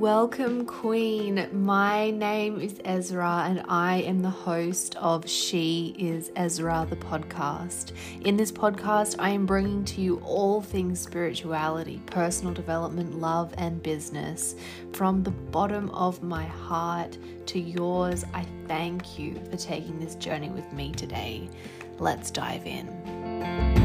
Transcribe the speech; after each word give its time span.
Welcome, 0.00 0.64
Queen. 0.64 1.46
My 1.52 2.10
name 2.10 2.58
is 2.58 2.80
Ezra, 2.86 3.44
and 3.46 3.62
I 3.68 3.96
am 3.96 4.22
the 4.22 4.30
host 4.30 4.96
of 4.96 5.28
She 5.28 5.94
is 5.98 6.32
Ezra, 6.36 6.86
the 6.88 6.96
podcast. 6.96 7.92
In 8.22 8.38
this 8.38 8.50
podcast, 8.50 9.16
I 9.18 9.28
am 9.28 9.44
bringing 9.44 9.84
to 9.84 10.00
you 10.00 10.16
all 10.24 10.62
things 10.62 11.00
spirituality, 11.00 12.00
personal 12.06 12.54
development, 12.54 13.20
love, 13.20 13.52
and 13.58 13.82
business. 13.82 14.54
From 14.94 15.22
the 15.22 15.32
bottom 15.32 15.90
of 15.90 16.22
my 16.22 16.44
heart 16.44 17.18
to 17.48 17.60
yours, 17.60 18.24
I 18.32 18.46
thank 18.66 19.18
you 19.18 19.34
for 19.50 19.58
taking 19.58 20.00
this 20.00 20.14
journey 20.14 20.48
with 20.48 20.72
me 20.72 20.92
today. 20.92 21.50
Let's 21.98 22.30
dive 22.30 22.64
in. 22.64 23.79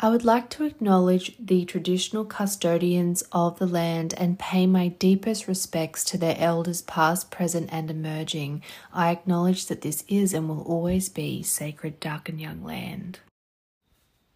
I 0.00 0.10
would 0.10 0.24
like 0.24 0.48
to 0.50 0.64
acknowledge 0.64 1.34
the 1.40 1.64
traditional 1.64 2.24
custodians 2.24 3.24
of 3.32 3.58
the 3.58 3.66
land 3.66 4.14
and 4.16 4.38
pay 4.38 4.64
my 4.64 4.86
deepest 4.86 5.48
respects 5.48 6.04
to 6.04 6.16
their 6.16 6.36
elders, 6.38 6.82
past, 6.82 7.32
present, 7.32 7.68
and 7.72 7.90
emerging. 7.90 8.62
I 8.92 9.10
acknowledge 9.10 9.66
that 9.66 9.80
this 9.80 10.04
is 10.06 10.32
and 10.32 10.48
will 10.48 10.62
always 10.62 11.08
be 11.08 11.42
sacred, 11.42 12.00
Darkinjung 12.00 12.64
land. 12.64 13.18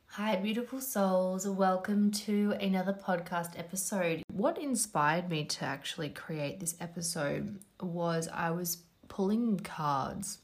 Hi, 0.09 0.35
beautiful 0.35 0.81
souls. 0.81 1.47
Welcome 1.47 2.11
to 2.11 2.57
another 2.61 2.93
podcast 2.93 3.57
episode. 3.57 4.25
What 4.33 4.59
inspired 4.59 5.31
me 5.31 5.45
to 5.45 5.65
actually 5.65 6.09
create 6.09 6.59
this 6.59 6.75
episode 6.81 7.61
was 7.81 8.29
I 8.35 8.51
was 8.51 8.79
pulling 9.07 9.61
cards 9.61 10.39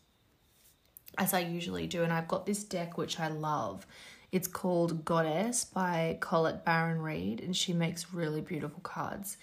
as 1.19 1.35
I 1.35 1.41
usually 1.41 1.89
do, 1.89 2.05
and 2.05 2.13
I've 2.13 2.29
got 2.29 2.47
this 2.47 2.63
deck 2.63 2.97
which 2.97 3.19
I 3.19 3.27
love 3.27 3.85
it's 4.31 4.49
called 4.49 5.05
Goddess 5.05 5.65
by 5.65 6.19
Colette 6.21 6.65
Baron 6.65 7.01
Reid, 7.01 7.41
and 7.41 7.57
she 7.57 7.73
makes 7.73 8.13
really 8.13 8.41
beautiful 8.41 8.81
cards. 8.81 9.37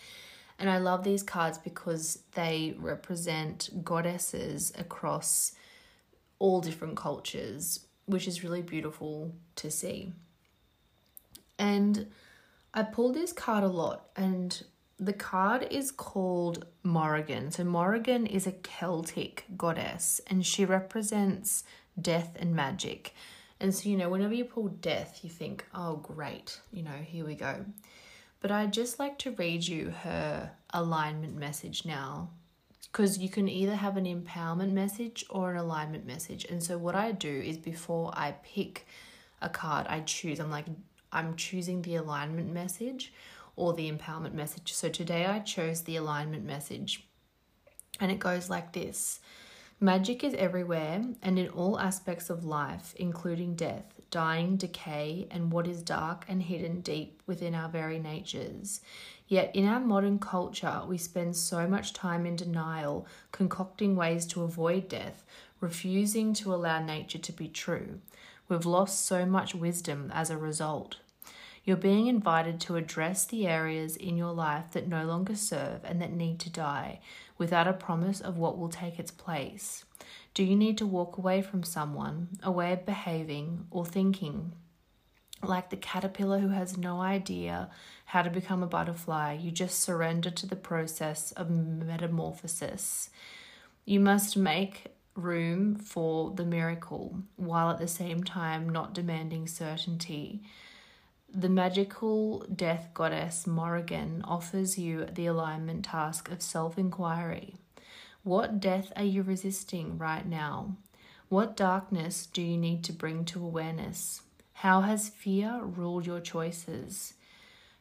And 0.60 0.70
I 0.70 0.78
love 0.78 1.04
these 1.04 1.24
cards 1.24 1.58
because 1.58 2.20
they 2.34 2.76
represent 2.78 3.84
goddesses 3.84 4.72
across 4.78 5.54
all 6.40 6.62
different 6.62 6.96
cultures, 6.96 7.86
which 8.06 8.28
is 8.28 8.44
really 8.44 8.62
beautiful 8.62 9.34
to 9.58 9.72
see. 9.72 10.14
And 11.58 12.08
I 12.74 12.84
pulled 12.84 13.16
this 13.16 13.34
card 13.34 13.64
a 13.64 13.68
lot, 13.68 14.10
and 14.16 14.64
the 15.00 15.14
card 15.14 15.68
is 15.72 15.92
called 15.92 16.66
Morrigan. 16.84 17.52
So, 17.52 17.64
Morrigan 17.64 18.26
is 18.26 18.48
a 18.48 18.52
Celtic 18.52 19.46
goddess, 19.58 20.22
and 20.28 20.46
she 20.46 20.64
represents 20.64 21.64
death 22.00 22.36
and 22.40 22.54
magic. 22.56 23.14
And 23.60 23.74
so, 23.74 23.90
you 23.90 23.98
know, 23.98 24.10
whenever 24.10 24.34
you 24.34 24.46
pull 24.46 24.68
death, 24.68 25.22
you 25.24 25.30
think, 25.30 25.66
oh, 25.74 25.98
great, 25.98 26.60
you 26.72 26.84
know, 26.84 26.92
here 26.92 27.26
we 27.26 27.36
go. 27.36 27.66
But 28.42 28.52
I'd 28.52 28.74
just 28.74 29.00
like 29.00 29.18
to 29.20 29.32
read 29.32 29.66
you 29.66 29.92
her 30.04 30.52
alignment 30.72 31.36
message 31.36 31.86
now 31.86 32.30
because 32.92 33.18
you 33.18 33.30
can 33.30 33.48
either 33.50 33.76
have 33.76 33.98
an 33.98 34.06
empowerment 34.06 34.72
message 34.72 35.26
or 35.30 35.52
an 35.52 35.58
alignment 35.58 36.06
message. 36.06 36.46
And 36.46 36.62
so, 36.62 36.78
what 36.78 36.96
I 36.96 37.12
do 37.12 37.30
is 37.30 37.58
before 37.58 38.12
I 38.14 38.36
pick 38.44 38.86
a 39.42 39.50
card, 39.50 39.88
I 39.88 40.02
choose, 40.02 40.40
I'm 40.40 40.52
like, 40.52 40.66
I'm 41.12 41.36
choosing 41.36 41.82
the 41.82 41.96
alignment 41.96 42.54
message 42.54 43.14
or 43.56 43.74
the 43.74 43.92
empowerment 43.92 44.34
message. 44.34 44.74
So, 44.74 44.90
today 44.90 45.26
I 45.26 45.40
chose 45.40 45.82
the 45.82 45.96
alignment 45.96 46.46
message. 46.46 47.08
And 48.00 48.12
it 48.12 48.20
goes 48.20 48.50
like 48.50 48.74
this 48.74 49.22
Magic 49.82 50.24
is 50.24 50.34
everywhere 50.36 51.04
and 51.22 51.38
in 51.38 51.50
all 51.50 51.78
aspects 51.78 52.30
of 52.30 52.46
life, 52.46 52.96
including 52.98 53.56
death, 53.56 54.00
dying, 54.10 54.56
decay, 54.56 55.28
and 55.30 55.52
what 55.52 55.68
is 55.68 55.82
dark 55.82 56.24
and 56.30 56.44
hidden 56.44 56.80
deep 56.80 57.22
within 57.28 57.54
our 57.54 57.68
very 57.68 58.00
natures. 58.00 58.80
Yet 59.28 59.54
in 59.54 59.68
our 59.68 59.82
modern 59.82 60.18
culture, 60.18 60.84
we 60.88 60.98
spend 60.98 61.36
so 61.36 61.68
much 61.68 61.92
time 61.92 62.26
in 62.26 62.38
denial, 62.38 63.06
concocting 63.34 63.98
ways 63.98 64.26
to 64.28 64.44
avoid 64.44 64.88
death, 64.88 65.26
refusing 65.60 66.34
to 66.36 66.54
allow 66.54 66.82
nature 66.82 67.20
to 67.20 67.32
be 67.34 67.50
true. 67.50 68.00
We've 68.48 68.66
lost 68.66 69.06
so 69.06 69.26
much 69.26 69.54
wisdom 69.54 70.10
as 70.14 70.30
a 70.30 70.38
result. 70.38 70.98
You're 71.66 71.78
being 71.78 72.06
invited 72.06 72.62
to 72.62 72.76
address 72.76 73.26
the 73.26 73.48
areas 73.48 73.96
in 73.96 74.18
your 74.18 74.32
life 74.32 74.72
that 74.72 74.88
no 74.88 75.04
longer 75.04 75.36
serve 75.36 75.84
and 75.84 76.00
that 76.00 76.14
need 76.14 76.40
to 76.42 76.50
die 76.52 77.00
without 77.40 77.68
a 77.68 77.74
promise 77.74 78.22
of 78.22 78.38
what 78.38 78.58
will 78.58 78.70
take 78.70 79.00
its 79.00 79.10
place. 79.10 79.84
Do 80.36 80.44
you 80.44 80.56
need 80.56 80.78
to 80.78 80.86
walk 80.86 81.18
away 81.18 81.42
from 81.42 81.64
someone, 81.64 82.30
a 82.44 82.52
way 82.52 82.72
of 82.72 82.86
behaving 82.86 83.66
or 83.72 83.84
thinking? 83.84 84.52
Like 85.42 85.72
the 85.72 85.78
caterpillar 85.78 86.40
who 86.40 86.50
has 86.50 86.78
no 86.78 87.02
idea 87.02 87.72
how 88.06 88.22
to 88.22 88.30
become 88.30 88.62
a 88.62 88.68
butterfly, 88.68 89.34
you 89.34 89.50
just 89.50 89.82
surrender 89.82 90.30
to 90.30 90.46
the 90.46 90.56
process 90.56 91.32
of 91.32 91.50
metamorphosis. 91.50 93.10
You 93.86 94.00
must 94.00 94.38
make 94.38 94.96
room 95.16 95.76
for 95.76 96.32
the 96.32 96.46
miracle 96.46 97.24
while 97.38 97.72
at 97.72 97.80
the 97.80 97.88
same 97.88 98.24
time 98.24 98.70
not 98.70 98.94
demanding 98.94 99.48
certainty. 99.48 100.44
The 101.34 101.50
magical 101.50 102.46
death 102.54 102.90
goddess 102.94 103.46
Morrigan 103.46 104.22
offers 104.24 104.78
you 104.78 105.06
the 105.06 105.26
alignment 105.26 105.86
task 105.86 106.30
of 106.32 106.42
self 106.42 106.78
inquiry. 106.78 107.56
What 108.24 108.60
death 108.60 108.92
are 108.96 109.04
you 109.04 109.22
resisting 109.22 109.98
right 109.98 110.26
now? 110.26 110.78
What 111.28 111.58
darkness 111.58 112.26
do 112.26 112.42
you 112.42 112.58
need 112.58 112.84
to 112.86 112.94
bring 112.94 113.26
to 113.26 113.44
awareness? 113.44 114.22
How 114.54 114.82
has 114.82 115.10
fear 115.10 115.62
ruled 115.62 116.06
your 116.06 116.22
choices? 116.22 117.16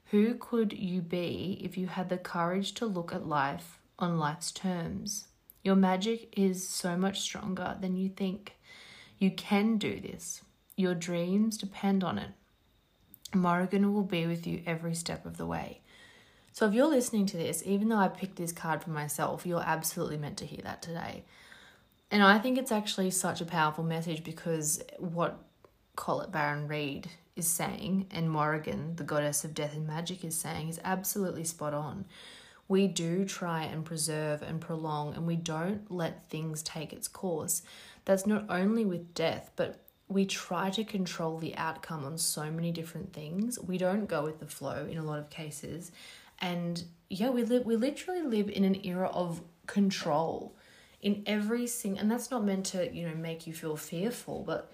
Who 0.06 0.34
could 0.34 0.72
you 0.72 1.00
be 1.00 1.60
if 1.62 1.78
you 1.78 1.86
had 1.86 2.08
the 2.08 2.18
courage 2.18 2.72
to 2.74 2.86
look 2.86 3.14
at 3.14 3.26
life 3.26 3.78
on 3.98 4.18
life's 4.18 4.50
terms? 4.50 5.28
Your 5.62 5.76
magic 5.76 6.36
is 6.36 6.68
so 6.68 6.96
much 6.96 7.20
stronger 7.20 7.76
than 7.80 7.96
you 7.96 8.08
think. 8.08 8.56
You 9.18 9.30
can 9.30 9.78
do 9.78 10.00
this. 10.00 10.42
Your 10.76 10.94
dreams 10.94 11.56
depend 11.56 12.02
on 12.02 12.18
it. 12.18 12.30
Morrigan 13.34 13.92
will 13.92 14.02
be 14.02 14.26
with 14.26 14.46
you 14.46 14.62
every 14.66 14.94
step 14.94 15.26
of 15.26 15.36
the 15.36 15.46
way. 15.46 15.80
So 16.52 16.66
if 16.66 16.74
you're 16.74 16.86
listening 16.86 17.26
to 17.26 17.36
this, 17.36 17.62
even 17.66 17.88
though 17.88 17.96
I 17.96 18.08
picked 18.08 18.36
this 18.36 18.52
card 18.52 18.82
for 18.82 18.90
myself, 18.90 19.44
you're 19.44 19.60
absolutely 19.60 20.16
meant 20.16 20.38
to 20.38 20.46
hear 20.46 20.60
that 20.62 20.82
today. 20.82 21.24
And 22.10 22.22
I 22.22 22.38
think 22.38 22.58
it's 22.58 22.70
actually 22.70 23.10
such 23.10 23.40
a 23.40 23.46
powerful 23.46 23.82
message 23.82 24.22
because 24.22 24.80
what 24.98 25.42
Colette 25.96 26.30
Baron 26.30 26.68
Reid 26.68 27.08
is 27.34 27.48
saying 27.48 28.06
and 28.10 28.30
Morrigan, 28.30 28.94
the 28.96 29.04
goddess 29.04 29.44
of 29.44 29.54
death 29.54 29.74
and 29.74 29.86
magic, 29.86 30.24
is 30.24 30.36
saying 30.36 30.68
is 30.68 30.80
absolutely 30.84 31.44
spot 31.44 31.74
on. 31.74 32.04
We 32.68 32.86
do 32.86 33.24
try 33.24 33.64
and 33.64 33.84
preserve 33.84 34.42
and 34.42 34.60
prolong, 34.60 35.14
and 35.14 35.26
we 35.26 35.36
don't 35.36 35.90
let 35.90 36.28
things 36.30 36.62
take 36.62 36.92
its 36.92 37.08
course. 37.08 37.62
That's 38.04 38.26
not 38.26 38.46
only 38.48 38.84
with 38.84 39.12
death, 39.12 39.50
but 39.56 39.83
we 40.14 40.24
try 40.24 40.70
to 40.70 40.84
control 40.84 41.38
the 41.38 41.56
outcome 41.56 42.04
on 42.04 42.16
so 42.16 42.48
many 42.48 42.70
different 42.70 43.12
things. 43.12 43.58
We 43.58 43.78
don't 43.78 44.06
go 44.06 44.22
with 44.22 44.38
the 44.38 44.46
flow 44.46 44.86
in 44.88 44.96
a 44.96 45.02
lot 45.02 45.18
of 45.18 45.28
cases. 45.28 45.90
And 46.38 46.82
yeah, 47.10 47.30
we 47.30 47.42
live 47.42 47.66
we 47.66 47.74
literally 47.74 48.22
live 48.22 48.48
in 48.48 48.62
an 48.64 48.86
era 48.86 49.08
of 49.08 49.42
control 49.66 50.56
in 51.02 51.24
every 51.26 51.66
single 51.66 52.00
and 52.00 52.10
that's 52.10 52.30
not 52.30 52.44
meant 52.44 52.66
to, 52.66 52.94
you 52.94 53.08
know, 53.08 53.14
make 53.16 53.46
you 53.48 53.52
feel 53.52 53.76
fearful, 53.76 54.44
but 54.46 54.72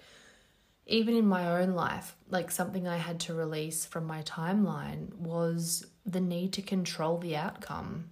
even 0.85 1.15
in 1.15 1.25
my 1.25 1.59
own 1.59 1.71
life, 1.71 2.15
like 2.29 2.51
something 2.51 2.87
I 2.87 2.97
had 2.97 3.19
to 3.21 3.33
release 3.33 3.83
from 3.83 4.05
my 4.05 4.21
timeline 4.21 5.15
was 5.15 5.87
the 6.05 6.21
need 6.21 6.53
to 6.53 6.61
control 6.61 7.17
the 7.17 7.35
outcome. 7.35 8.11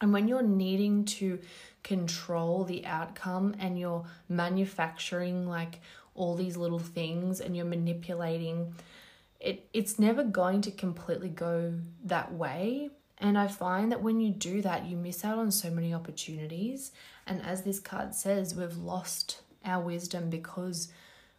And 0.00 0.12
when 0.12 0.26
you're 0.26 0.42
needing 0.42 1.04
to 1.04 1.38
control 1.84 2.64
the 2.64 2.84
outcome 2.86 3.54
and 3.60 3.78
you're 3.78 4.04
manufacturing 4.28 5.46
like 5.46 5.80
all 6.14 6.34
these 6.34 6.56
little 6.56 6.78
things 6.78 7.40
and 7.40 7.56
you're 7.56 7.64
manipulating 7.64 8.74
it 9.40 9.68
it's 9.72 9.98
never 9.98 10.24
going 10.24 10.60
to 10.62 10.70
completely 10.70 11.28
go 11.28 11.74
that 12.04 12.32
way. 12.32 12.90
And 13.18 13.38
i 13.38 13.46
find 13.46 13.92
that 13.92 14.02
when 14.02 14.20
you 14.20 14.30
do 14.30 14.62
that 14.62 14.86
you 14.86 14.96
miss 14.96 15.24
out 15.24 15.38
on 15.38 15.50
so 15.50 15.70
many 15.70 15.94
opportunities. 15.94 16.92
And 17.26 17.42
as 17.42 17.62
this 17.62 17.80
card 17.80 18.14
says 18.14 18.54
we've 18.54 18.76
lost 18.76 19.40
our 19.64 19.82
wisdom 19.82 20.30
because 20.30 20.88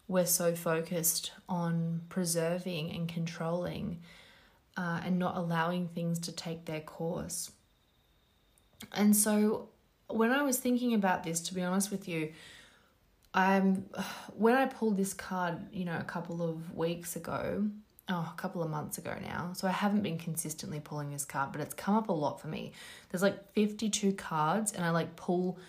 we're 0.07 0.25
so 0.25 0.55
focused 0.55 1.31
on 1.49 2.01
preserving 2.09 2.91
and 2.91 3.07
controlling 3.07 4.01
uh, 4.77 5.01
and 5.03 5.17
not 5.17 5.35
allowing 5.35 5.87
things 5.87 6.19
to 6.19 6.31
take 6.31 6.65
their 6.65 6.81
course. 6.81 7.51
And 8.91 9.15
so 9.15 9.69
when 10.07 10.31
i 10.31 10.43
was 10.43 10.59
thinking 10.59 10.93
about 10.93 11.23
this 11.23 11.39
to 11.39 11.53
be 11.53 11.63
honest 11.63 11.91
with 11.91 12.07
you 12.07 12.31
I'm 13.35 13.85
when 14.35 14.55
I 14.55 14.65
pulled 14.65 14.97
this 14.97 15.13
card, 15.13 15.57
you 15.71 15.85
know, 15.85 15.97
a 15.99 16.03
couple 16.03 16.41
of 16.41 16.73
weeks 16.73 17.15
ago, 17.15 17.67
oh, 18.09 18.33
a 18.33 18.37
couple 18.37 18.63
of 18.63 18.71
months 18.71 18.97
ago 18.97 19.15
now. 19.21 19.51
So 19.53 19.67
I 19.67 19.71
haven't 19.71 20.01
been 20.01 20.17
consistently 20.17 20.79
pulling 20.79 21.11
this 21.11 21.25
card, 21.25 21.51
but 21.51 21.61
it's 21.61 21.75
come 21.75 21.95
up 21.95 22.09
a 22.09 22.13
lot 22.13 22.41
for 22.41 22.47
me. 22.47 22.71
There's 23.09 23.21
like 23.21 23.53
52 23.53 24.13
cards 24.13 24.71
and 24.71 24.83
I 24.83 24.89
like 24.89 25.15
pull 25.15 25.59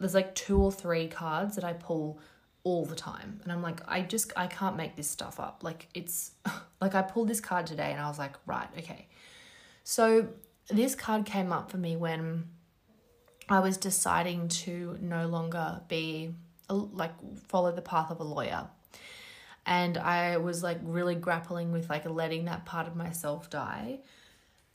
there's 0.00 0.14
like 0.14 0.34
two 0.34 0.60
or 0.60 0.72
three 0.72 1.06
cards 1.06 1.54
that 1.54 1.64
I 1.64 1.72
pull 1.72 2.18
all 2.64 2.84
the 2.84 2.96
time. 2.96 3.40
And 3.44 3.52
I'm 3.52 3.62
like, 3.62 3.80
I 3.86 4.00
just 4.00 4.32
I 4.36 4.46
can't 4.48 4.76
make 4.76 4.96
this 4.96 5.08
stuff 5.08 5.38
up. 5.38 5.62
Like 5.62 5.88
it's 5.94 6.32
like 6.80 6.94
I 6.94 7.02
pulled 7.02 7.28
this 7.28 7.40
card 7.40 7.66
today 7.66 7.92
and 7.92 8.00
I 8.00 8.08
was 8.08 8.18
like, 8.18 8.34
right, 8.46 8.68
okay. 8.78 9.06
So, 9.86 10.28
this 10.70 10.94
card 10.94 11.26
came 11.26 11.52
up 11.52 11.70
for 11.70 11.76
me 11.76 11.94
when 11.94 12.48
I 13.50 13.60
was 13.60 13.76
deciding 13.76 14.48
to 14.48 14.96
no 14.98 15.26
longer 15.26 15.82
be 15.88 16.34
like 16.68 17.12
follow 17.48 17.72
the 17.72 17.82
path 17.82 18.10
of 18.10 18.20
a 18.20 18.24
lawyer. 18.24 18.68
And 19.66 19.96
I 19.96 20.36
was 20.36 20.62
like 20.62 20.78
really 20.82 21.14
grappling 21.14 21.72
with 21.72 21.88
like 21.88 22.08
letting 22.08 22.44
that 22.46 22.66
part 22.66 22.86
of 22.86 22.96
myself 22.96 23.48
die. 23.48 24.00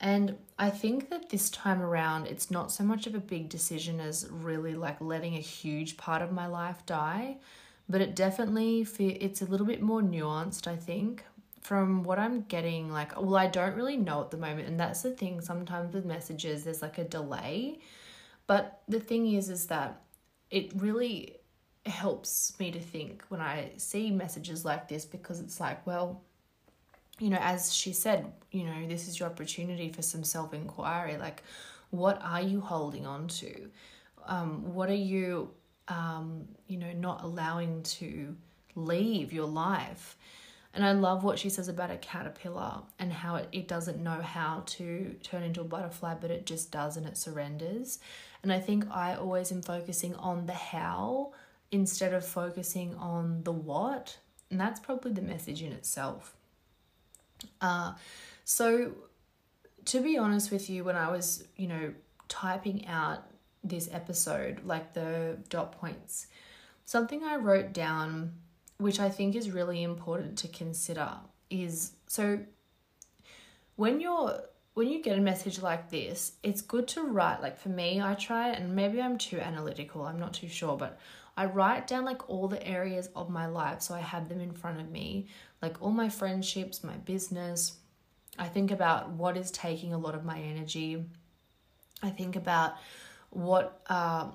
And 0.01 0.37
I 0.57 0.69
think 0.69 1.09
that 1.09 1.29
this 1.29 1.49
time 1.49 1.81
around, 1.81 2.27
it's 2.27 2.49
not 2.49 2.71
so 2.71 2.83
much 2.83 3.05
of 3.05 3.15
a 3.15 3.19
big 3.19 3.49
decision 3.49 3.99
as 3.99 4.27
really 4.31 4.73
like 4.73 5.01
letting 5.01 5.35
a 5.35 5.41
huge 5.41 5.97
part 5.97 6.21
of 6.21 6.31
my 6.31 6.47
life 6.47 6.85
die, 6.85 7.37
but 7.89 7.99
it 7.99 8.15
definitely 8.15 8.87
it's 8.99 9.41
a 9.41 9.45
little 9.45 9.65
bit 9.65 9.81
more 9.81 10.01
nuanced. 10.01 10.67
I 10.67 10.77
think 10.77 11.25
from 11.59 12.03
what 12.03 12.17
I'm 12.17 12.43
getting, 12.43 12.89
like 12.89 13.19
well, 13.19 13.35
I 13.35 13.47
don't 13.47 13.75
really 13.75 13.97
know 13.97 14.21
at 14.21 14.31
the 14.31 14.37
moment, 14.37 14.69
and 14.69 14.79
that's 14.79 15.01
the 15.01 15.11
thing. 15.11 15.41
Sometimes 15.41 15.93
with 15.93 16.05
messages, 16.05 16.63
there's 16.63 16.81
like 16.81 16.97
a 16.97 17.03
delay, 17.03 17.79
but 18.47 18.81
the 18.87 19.01
thing 19.01 19.33
is, 19.33 19.49
is 19.49 19.67
that 19.67 20.01
it 20.49 20.71
really 20.75 21.38
helps 21.85 22.57
me 22.59 22.71
to 22.71 22.79
think 22.79 23.23
when 23.29 23.41
I 23.41 23.71
see 23.77 24.11
messages 24.11 24.65
like 24.65 24.87
this 24.87 25.05
because 25.05 25.39
it's 25.39 25.59
like, 25.59 25.85
well, 25.87 26.21
you 27.19 27.29
know, 27.29 27.39
as 27.41 27.73
she 27.73 27.93
said, 27.93 28.31
you 28.51 28.63
know, 28.63 28.87
this 28.87 29.07
is 29.07 29.19
your 29.19 29.29
opportunity 29.29 29.89
for 29.89 30.01
some 30.01 30.23
self 30.23 30.53
inquiry. 30.53 31.17
Like, 31.17 31.43
what 31.89 32.21
are 32.23 32.41
you 32.41 32.61
holding 32.61 33.05
on 33.05 33.27
to? 33.27 33.69
Um, 34.25 34.73
what 34.73 34.89
are 34.89 34.93
you, 34.93 35.51
um, 35.87 36.47
you 36.67 36.77
know, 36.77 36.93
not 36.93 37.23
allowing 37.23 37.83
to 37.83 38.35
leave 38.75 39.33
your 39.33 39.47
life? 39.47 40.17
And 40.73 40.85
I 40.85 40.91
love 40.91 41.23
what 41.23 41.39
she 41.39 41.49
says 41.49 41.67
about 41.67 41.89
a 41.89 41.97
caterpillar 41.97 42.83
and 42.99 43.11
how 43.11 43.35
it, 43.35 43.49
it 43.51 43.67
doesn't 43.67 44.01
know 44.01 44.21
how 44.21 44.63
to 44.67 45.15
turn 45.23 45.43
into 45.43 45.61
a 45.61 45.65
butterfly, 45.65 46.15
but 46.21 46.29
it 46.29 46.45
just 46.45 46.71
does 46.71 46.95
and 46.95 47.07
it 47.07 47.17
surrenders. 47.17 47.99
And 48.43 48.53
I 48.53 48.59
think 48.59 48.85
I 48.91 49.15
always 49.15 49.51
am 49.51 49.61
focusing 49.61 50.15
on 50.15 50.45
the 50.45 50.53
how 50.53 51.33
instead 51.71 52.13
of 52.13 52.25
focusing 52.25 52.95
on 52.95 53.43
the 53.43 53.51
what. 53.51 54.17
And 54.51 54.59
that's 54.59 54.79
probably 54.79 55.11
the 55.11 55.21
message 55.21 55.61
in 55.61 55.71
itself. 55.71 56.35
Uh, 57.61 57.93
so, 58.43 58.93
to 59.85 60.01
be 60.01 60.17
honest 60.17 60.51
with 60.51 60.69
you, 60.69 60.83
when 60.83 60.95
I 60.95 61.09
was, 61.11 61.43
you 61.55 61.67
know, 61.67 61.93
typing 62.27 62.87
out 62.87 63.25
this 63.63 63.89
episode, 63.91 64.61
like 64.65 64.93
the 64.93 65.37
dot 65.49 65.73
points, 65.73 66.27
something 66.85 67.23
I 67.23 67.35
wrote 67.35 67.73
down, 67.73 68.33
which 68.77 68.99
I 68.99 69.09
think 69.09 69.35
is 69.35 69.51
really 69.51 69.83
important 69.83 70.37
to 70.39 70.47
consider, 70.47 71.11
is 71.49 71.93
so 72.07 72.39
when 73.75 73.99
you're 73.99 74.41
when 74.73 74.87
you 74.87 75.01
get 75.01 75.17
a 75.17 75.21
message 75.21 75.61
like 75.61 75.89
this, 75.89 76.33
it's 76.41 76.61
good 76.61 76.87
to 76.89 77.03
write. 77.03 77.41
Like 77.41 77.57
for 77.57 77.69
me, 77.69 78.01
I 78.01 78.13
try, 78.13 78.49
and 78.49 78.75
maybe 78.75 79.01
I'm 79.01 79.17
too 79.17 79.39
analytical, 79.39 80.03
I'm 80.05 80.19
not 80.19 80.33
too 80.33 80.47
sure, 80.47 80.77
but 80.77 80.97
I 81.39 81.45
write 81.45 81.87
down 81.87 82.03
like 82.03 82.27
all 82.29 82.49
the 82.49 82.61
areas 82.67 83.09
of 83.15 83.29
my 83.29 83.45
life 83.45 83.81
so 83.81 83.95
I 83.95 84.01
have 84.01 84.27
them 84.27 84.41
in 84.41 84.51
front 84.51 84.81
of 84.81 84.91
me, 84.91 85.27
like 85.61 85.81
all 85.81 85.91
my 85.91 86.09
friendships, 86.09 86.83
my 86.83 86.97
business. 86.97 87.77
I 88.37 88.49
think 88.49 88.71
about 88.71 89.11
what 89.11 89.37
is 89.37 89.49
taking 89.49 89.93
a 89.93 89.97
lot 89.97 90.15
of 90.15 90.25
my 90.25 90.37
energy. 90.37 91.05
I 92.03 92.09
think 92.09 92.35
about 92.35 92.73
what 93.29 93.81
uh, 93.87 94.31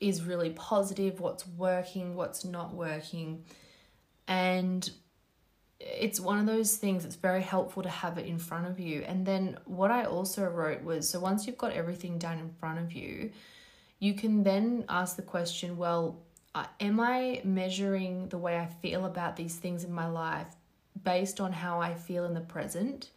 is 0.00 0.24
really 0.24 0.50
positive, 0.50 1.20
what's 1.20 1.46
working, 1.46 2.16
what's 2.16 2.44
not 2.44 2.74
working. 2.74 3.44
And 4.26 4.90
it's 5.78 6.18
one 6.18 6.40
of 6.40 6.46
those 6.46 6.76
things 6.76 7.04
that's 7.04 7.14
very 7.14 7.42
helpful 7.42 7.84
to 7.84 7.88
have 7.88 8.18
it 8.18 8.26
in 8.26 8.40
front 8.40 8.66
of 8.66 8.80
you. 8.80 9.02
And 9.02 9.24
then 9.24 9.58
what 9.64 9.92
I 9.92 10.06
also 10.06 10.44
wrote 10.46 10.82
was 10.82 11.08
so 11.08 11.20
once 11.20 11.46
you've 11.46 11.56
got 11.56 11.70
everything 11.70 12.18
down 12.18 12.40
in 12.40 12.50
front 12.58 12.80
of 12.80 12.90
you, 12.90 13.30
you 14.00 14.14
can 14.14 14.42
then 14.42 14.84
ask 14.88 15.14
the 15.14 15.22
question, 15.22 15.76
well, 15.76 16.18
uh, 16.54 16.66
am 16.80 17.00
I 17.00 17.40
measuring 17.44 18.28
the 18.28 18.38
way 18.38 18.58
I 18.58 18.66
feel 18.66 19.04
about 19.06 19.36
these 19.36 19.56
things 19.56 19.84
in 19.84 19.92
my 19.92 20.08
life 20.08 20.54
based 21.02 21.40
on 21.40 21.52
how 21.52 21.80
I 21.80 21.94
feel 21.94 22.24
in 22.24 22.34
the 22.34 22.40
present, 22.40 23.10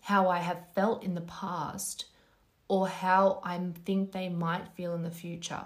how 0.00 0.28
I 0.28 0.38
have 0.38 0.72
felt 0.74 1.02
in 1.02 1.14
the 1.14 1.20
past, 1.22 2.06
or 2.68 2.88
how 2.88 3.40
I 3.42 3.60
think 3.84 4.12
they 4.12 4.28
might 4.28 4.68
feel 4.74 4.94
in 4.94 5.02
the 5.02 5.10
future? 5.10 5.64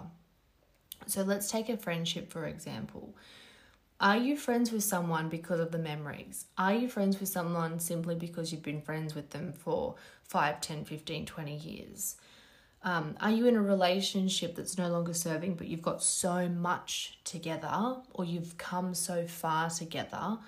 So 1.06 1.22
let's 1.22 1.50
take 1.50 1.68
a 1.68 1.76
friendship 1.76 2.30
for 2.30 2.46
example. 2.46 3.14
Are 4.00 4.16
you 4.16 4.36
friends 4.36 4.70
with 4.70 4.84
someone 4.84 5.28
because 5.28 5.58
of 5.58 5.72
the 5.72 5.78
memories? 5.78 6.46
Are 6.56 6.72
you 6.72 6.88
friends 6.88 7.18
with 7.18 7.28
someone 7.28 7.80
simply 7.80 8.14
because 8.14 8.52
you've 8.52 8.62
been 8.62 8.80
friends 8.80 9.14
with 9.14 9.30
them 9.30 9.52
for 9.52 9.96
5, 10.22 10.60
10, 10.60 10.84
15, 10.84 11.26
20 11.26 11.56
years? 11.56 12.16
Um, 12.82 13.16
are 13.20 13.30
you 13.30 13.46
in 13.46 13.56
a 13.56 13.62
relationship 13.62 14.54
that's 14.54 14.78
no 14.78 14.88
longer 14.88 15.12
serving, 15.12 15.54
but 15.54 15.66
you've 15.66 15.82
got 15.82 16.02
so 16.02 16.48
much 16.48 17.18
together, 17.24 17.96
or 18.14 18.24
you've 18.24 18.56
come 18.56 18.94
so 18.94 19.26
far 19.26 19.68
together 19.68 20.38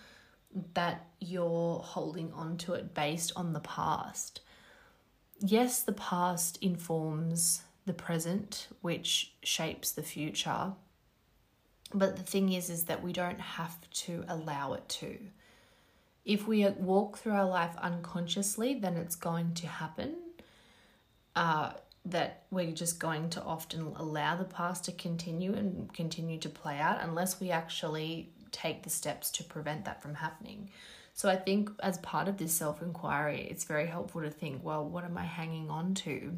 that 0.74 1.06
you're 1.20 1.80
holding 1.80 2.32
on 2.32 2.56
to 2.58 2.74
it 2.74 2.94
based 2.94 3.32
on 3.34 3.52
the 3.52 3.60
past? 3.60 4.40
Yes, 5.40 5.82
the 5.82 5.92
past 5.92 6.58
informs 6.60 7.62
the 7.86 7.92
present, 7.92 8.68
which 8.80 9.32
shapes 9.42 9.90
the 9.90 10.02
future. 10.02 10.72
But 11.92 12.16
the 12.16 12.22
thing 12.22 12.52
is, 12.52 12.70
is 12.70 12.84
that 12.84 13.02
we 13.02 13.12
don't 13.12 13.40
have 13.40 13.90
to 13.90 14.24
allow 14.28 14.74
it 14.74 14.88
to. 15.00 15.18
If 16.24 16.46
we 16.46 16.68
walk 16.68 17.18
through 17.18 17.32
our 17.32 17.48
life 17.48 17.74
unconsciously, 17.78 18.74
then 18.74 18.96
it's 18.96 19.16
going 19.16 19.54
to 19.54 19.66
happen. 19.66 20.14
Uh, 21.34 21.72
that 22.10 22.42
we're 22.50 22.72
just 22.72 22.98
going 22.98 23.30
to 23.30 23.42
often 23.42 23.92
allow 23.96 24.36
the 24.36 24.44
past 24.44 24.84
to 24.84 24.92
continue 24.92 25.52
and 25.52 25.92
continue 25.92 26.38
to 26.38 26.48
play 26.48 26.78
out 26.78 27.00
unless 27.00 27.40
we 27.40 27.50
actually 27.50 28.30
take 28.52 28.82
the 28.82 28.90
steps 28.90 29.30
to 29.30 29.44
prevent 29.44 29.84
that 29.84 30.02
from 30.02 30.14
happening. 30.14 30.70
So 31.14 31.28
I 31.28 31.36
think 31.36 31.70
as 31.82 31.98
part 31.98 32.28
of 32.28 32.38
this 32.38 32.52
self 32.52 32.82
inquiry, 32.82 33.46
it's 33.50 33.64
very 33.64 33.86
helpful 33.86 34.22
to 34.22 34.30
think, 34.30 34.64
well, 34.64 34.84
what 34.84 35.04
am 35.04 35.18
I 35.18 35.24
hanging 35.24 35.70
on 35.70 35.94
to? 35.94 36.32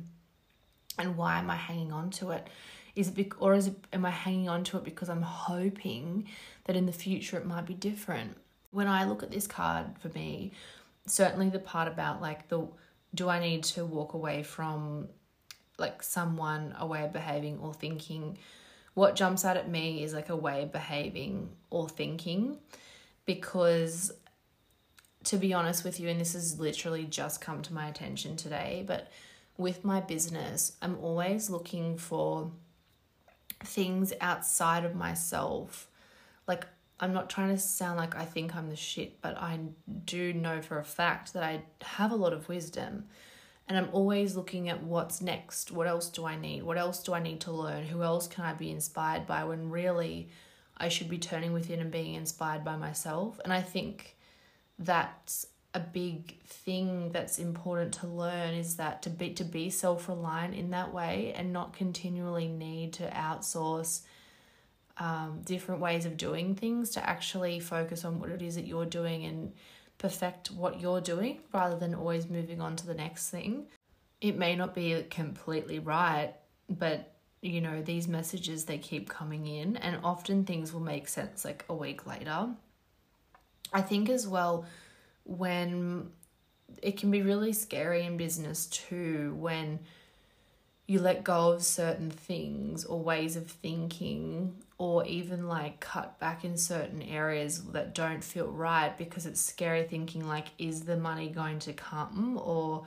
And 0.98 1.16
why 1.16 1.38
am 1.38 1.50
I 1.50 1.56
hanging 1.56 1.92
on 1.92 2.10
to 2.10 2.30
it? 2.32 2.48
Is 2.94 3.08
it 3.08 3.14
bec- 3.14 3.40
or 3.40 3.54
is 3.54 3.68
it 3.68 3.76
am 3.92 4.04
I 4.04 4.10
hanging 4.10 4.48
on 4.48 4.64
to 4.64 4.76
it 4.76 4.84
because 4.84 5.08
I'm 5.08 5.22
hoping 5.22 6.28
that 6.64 6.76
in 6.76 6.86
the 6.86 6.92
future 6.92 7.38
it 7.38 7.46
might 7.46 7.66
be 7.66 7.74
different? 7.74 8.36
When 8.70 8.86
I 8.86 9.04
look 9.04 9.22
at 9.22 9.30
this 9.30 9.46
card 9.46 9.86
for 9.98 10.08
me, 10.08 10.52
certainly 11.06 11.48
the 11.48 11.58
part 11.58 11.88
about 11.88 12.20
like 12.20 12.48
the 12.48 12.66
do 13.14 13.28
I 13.28 13.38
need 13.38 13.64
to 13.64 13.84
walk 13.84 14.14
away 14.14 14.42
from 14.42 15.08
like 15.82 16.02
someone 16.02 16.74
a 16.78 16.86
way 16.86 17.04
of 17.04 17.12
behaving 17.12 17.58
or 17.58 17.74
thinking. 17.74 18.38
What 18.94 19.16
jumps 19.16 19.44
out 19.44 19.58
at 19.58 19.68
me 19.68 20.02
is 20.02 20.14
like 20.14 20.30
a 20.30 20.36
way 20.36 20.62
of 20.62 20.72
behaving 20.72 21.50
or 21.68 21.88
thinking 21.88 22.56
because 23.26 24.12
to 25.24 25.36
be 25.36 25.52
honest 25.52 25.84
with 25.84 26.00
you 26.00 26.08
and 26.08 26.20
this 26.20 26.32
has 26.32 26.58
literally 26.58 27.04
just 27.04 27.40
come 27.40 27.62
to 27.62 27.72
my 27.72 27.86
attention 27.88 28.34
today 28.34 28.82
but 28.88 29.08
with 29.56 29.84
my 29.84 30.00
business 30.00 30.72
i'm 30.82 30.98
always 30.98 31.48
looking 31.48 31.96
for 31.96 32.50
things 33.64 34.12
outside 34.20 34.84
of 34.84 34.94
myself. 34.94 35.88
Like 36.46 36.66
i'm 37.00 37.12
not 37.12 37.30
trying 37.30 37.48
to 37.48 37.58
sound 37.58 37.98
like 37.98 38.14
i 38.14 38.24
think 38.24 38.54
i'm 38.54 38.68
the 38.68 38.76
shit 38.76 39.20
but 39.20 39.36
i 39.36 39.58
do 40.04 40.32
know 40.32 40.60
for 40.62 40.78
a 40.78 40.84
fact 40.84 41.32
that 41.32 41.42
i 41.42 41.60
have 41.82 42.12
a 42.12 42.14
lot 42.14 42.32
of 42.32 42.48
wisdom 42.48 43.04
and 43.68 43.78
I'm 43.78 43.88
always 43.92 44.36
looking 44.36 44.68
at 44.68 44.82
what's 44.82 45.20
next. 45.20 45.70
What 45.70 45.86
else 45.86 46.08
do 46.08 46.26
I 46.26 46.36
need? 46.36 46.62
What 46.62 46.78
else 46.78 47.02
do 47.02 47.14
I 47.14 47.20
need 47.20 47.40
to 47.42 47.52
learn? 47.52 47.84
Who 47.84 48.02
else 48.02 48.26
can 48.26 48.44
I 48.44 48.52
be 48.52 48.70
inspired 48.70 49.26
by 49.26 49.44
when 49.44 49.70
really 49.70 50.28
I 50.76 50.88
should 50.88 51.08
be 51.08 51.18
turning 51.18 51.52
within 51.52 51.80
and 51.80 51.90
being 51.90 52.14
inspired 52.14 52.64
by 52.64 52.76
myself? 52.76 53.40
And 53.44 53.52
I 53.52 53.62
think 53.62 54.16
that's 54.78 55.46
a 55.74 55.80
big 55.80 56.42
thing 56.42 57.12
that's 57.12 57.38
important 57.38 57.94
to 57.94 58.06
learn 58.06 58.52
is 58.52 58.76
that 58.76 59.00
to 59.02 59.10
be 59.10 59.30
to 59.30 59.44
be 59.44 59.70
self-reliant 59.70 60.54
in 60.54 60.70
that 60.70 60.92
way 60.92 61.32
and 61.34 61.52
not 61.52 61.72
continually 61.72 62.46
need 62.46 62.92
to 62.92 63.08
outsource 63.08 64.02
um, 64.98 65.40
different 65.44 65.80
ways 65.80 66.04
of 66.04 66.18
doing 66.18 66.54
things 66.54 66.90
to 66.90 67.08
actually 67.08 67.58
focus 67.58 68.04
on 68.04 68.20
what 68.20 68.28
it 68.28 68.42
is 68.42 68.56
that 68.56 68.66
you're 68.66 68.84
doing 68.84 69.24
and 69.24 69.52
perfect 70.02 70.50
what 70.50 70.80
you're 70.80 71.00
doing 71.00 71.38
rather 71.54 71.78
than 71.78 71.94
always 71.94 72.28
moving 72.28 72.60
on 72.60 72.74
to 72.74 72.84
the 72.84 72.94
next 72.94 73.30
thing. 73.30 73.66
It 74.20 74.36
may 74.36 74.56
not 74.56 74.74
be 74.74 75.00
completely 75.08 75.78
right, 75.78 76.34
but 76.68 77.14
you 77.40 77.60
know, 77.60 77.82
these 77.82 78.06
messages 78.06 78.64
they 78.64 78.78
keep 78.78 79.08
coming 79.08 79.46
in, 79.46 79.76
and 79.76 79.98
often 80.04 80.44
things 80.44 80.72
will 80.72 80.80
make 80.80 81.08
sense 81.08 81.44
like 81.44 81.64
a 81.68 81.74
week 81.74 82.06
later. 82.06 82.48
I 83.72 83.80
think 83.80 84.10
as 84.10 84.28
well 84.28 84.66
when 85.24 86.10
it 86.82 86.96
can 86.96 87.10
be 87.10 87.22
really 87.22 87.52
scary 87.52 88.04
in 88.04 88.16
business 88.16 88.66
too 88.66 89.34
when 89.38 89.78
you 90.86 91.00
let 91.00 91.22
go 91.22 91.52
of 91.52 91.62
certain 91.62 92.10
things 92.10 92.84
or 92.84 93.00
ways 93.00 93.36
of 93.36 93.46
thinking 93.46 94.54
or 94.82 95.06
even 95.06 95.46
like 95.46 95.78
cut 95.78 96.18
back 96.18 96.44
in 96.44 96.56
certain 96.56 97.02
areas 97.02 97.62
that 97.66 97.94
don't 97.94 98.24
feel 98.24 98.48
right 98.48 98.98
because 98.98 99.26
it's 99.26 99.40
scary 99.40 99.84
thinking 99.84 100.26
like 100.26 100.48
is 100.58 100.80
the 100.80 100.96
money 100.96 101.28
going 101.28 101.60
to 101.60 101.72
come 101.72 102.36
or 102.42 102.84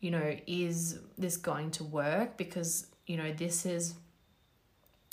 you 0.00 0.10
know, 0.10 0.36
is 0.46 0.98
this 1.18 1.36
going 1.36 1.70
to 1.72 1.84
work? 1.84 2.36
Because, 2.36 2.86
you 3.06 3.16
know, 3.16 3.32
this 3.32 3.66
is 3.66 3.94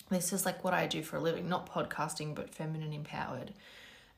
this 0.10 0.32
is 0.32 0.46
like 0.46 0.64
what 0.64 0.74
I 0.74 0.86
do 0.86 1.02
for 1.02 1.18
a 1.18 1.20
living, 1.20 1.50
not 1.50 1.70
podcasting, 1.70 2.36
but 2.36 2.54
feminine 2.54 2.94
empowered. 2.94 3.54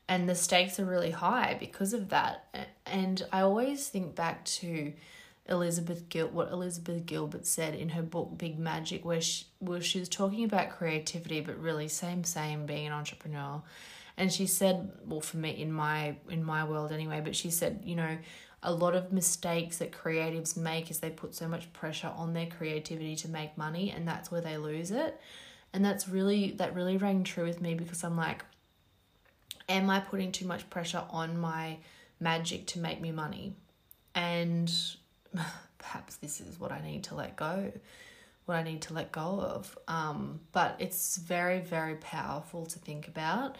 And 0.08 0.28
the 0.28 0.34
stakes 0.34 0.78
are 0.78 0.84
really 0.84 1.12
high 1.12 1.56
because 1.58 1.92
of 1.92 2.10
that. 2.10 2.68
And 2.84 3.26
I 3.32 3.40
always 3.40 3.88
think 3.88 4.14
back 4.14 4.44
to 4.44 4.92
Elizabeth 5.48 6.08
Gil 6.08 6.28
what 6.28 6.50
Elizabeth 6.50 7.06
Gilbert 7.06 7.46
said 7.46 7.74
in 7.74 7.90
her 7.90 8.02
book 8.02 8.36
Big 8.36 8.58
Magic, 8.58 9.04
where 9.04 9.20
she, 9.20 9.44
where 9.58 9.80
she 9.80 10.00
was 10.00 10.08
talking 10.08 10.44
about 10.44 10.70
creativity, 10.70 11.40
but 11.40 11.58
really 11.58 11.88
same 11.88 12.24
same 12.24 12.66
being 12.66 12.86
an 12.86 12.92
entrepreneur. 12.92 13.62
And 14.16 14.32
she 14.32 14.46
said, 14.46 14.90
well, 15.04 15.20
for 15.20 15.36
me 15.36 15.50
in 15.50 15.72
my 15.72 16.16
in 16.28 16.42
my 16.42 16.64
world 16.64 16.92
anyway, 16.92 17.20
but 17.22 17.36
she 17.36 17.50
said, 17.50 17.82
you 17.84 17.94
know, 17.94 18.18
a 18.62 18.72
lot 18.72 18.94
of 18.94 19.12
mistakes 19.12 19.78
that 19.78 19.92
creatives 19.92 20.56
make 20.56 20.90
is 20.90 20.98
they 20.98 21.10
put 21.10 21.34
so 21.34 21.46
much 21.46 21.72
pressure 21.72 22.10
on 22.16 22.32
their 22.32 22.46
creativity 22.46 23.14
to 23.16 23.28
make 23.28 23.56
money, 23.56 23.90
and 23.90 24.08
that's 24.08 24.30
where 24.30 24.40
they 24.40 24.56
lose 24.56 24.90
it. 24.90 25.20
And 25.72 25.84
that's 25.84 26.08
really 26.08 26.52
that 26.52 26.74
really 26.74 26.96
rang 26.96 27.22
true 27.22 27.44
with 27.44 27.60
me 27.60 27.74
because 27.74 28.02
I'm 28.02 28.16
like, 28.16 28.44
am 29.68 29.90
I 29.90 30.00
putting 30.00 30.32
too 30.32 30.46
much 30.46 30.68
pressure 30.70 31.04
on 31.10 31.38
my 31.38 31.78
magic 32.18 32.66
to 32.68 32.78
make 32.78 33.00
me 33.00 33.12
money? 33.12 33.54
And 34.14 34.72
perhaps 35.78 36.16
this 36.16 36.40
is 36.40 36.58
what 36.58 36.72
I 36.72 36.80
need 36.80 37.04
to 37.04 37.14
let 37.14 37.36
go, 37.36 37.72
what 38.46 38.56
I 38.56 38.62
need 38.62 38.82
to 38.82 38.94
let 38.94 39.12
go 39.12 39.40
of. 39.40 39.76
Um, 39.88 40.40
but 40.52 40.76
it's 40.78 41.16
very, 41.16 41.60
very 41.60 41.96
powerful 41.96 42.66
to 42.66 42.78
think 42.78 43.08
about. 43.08 43.56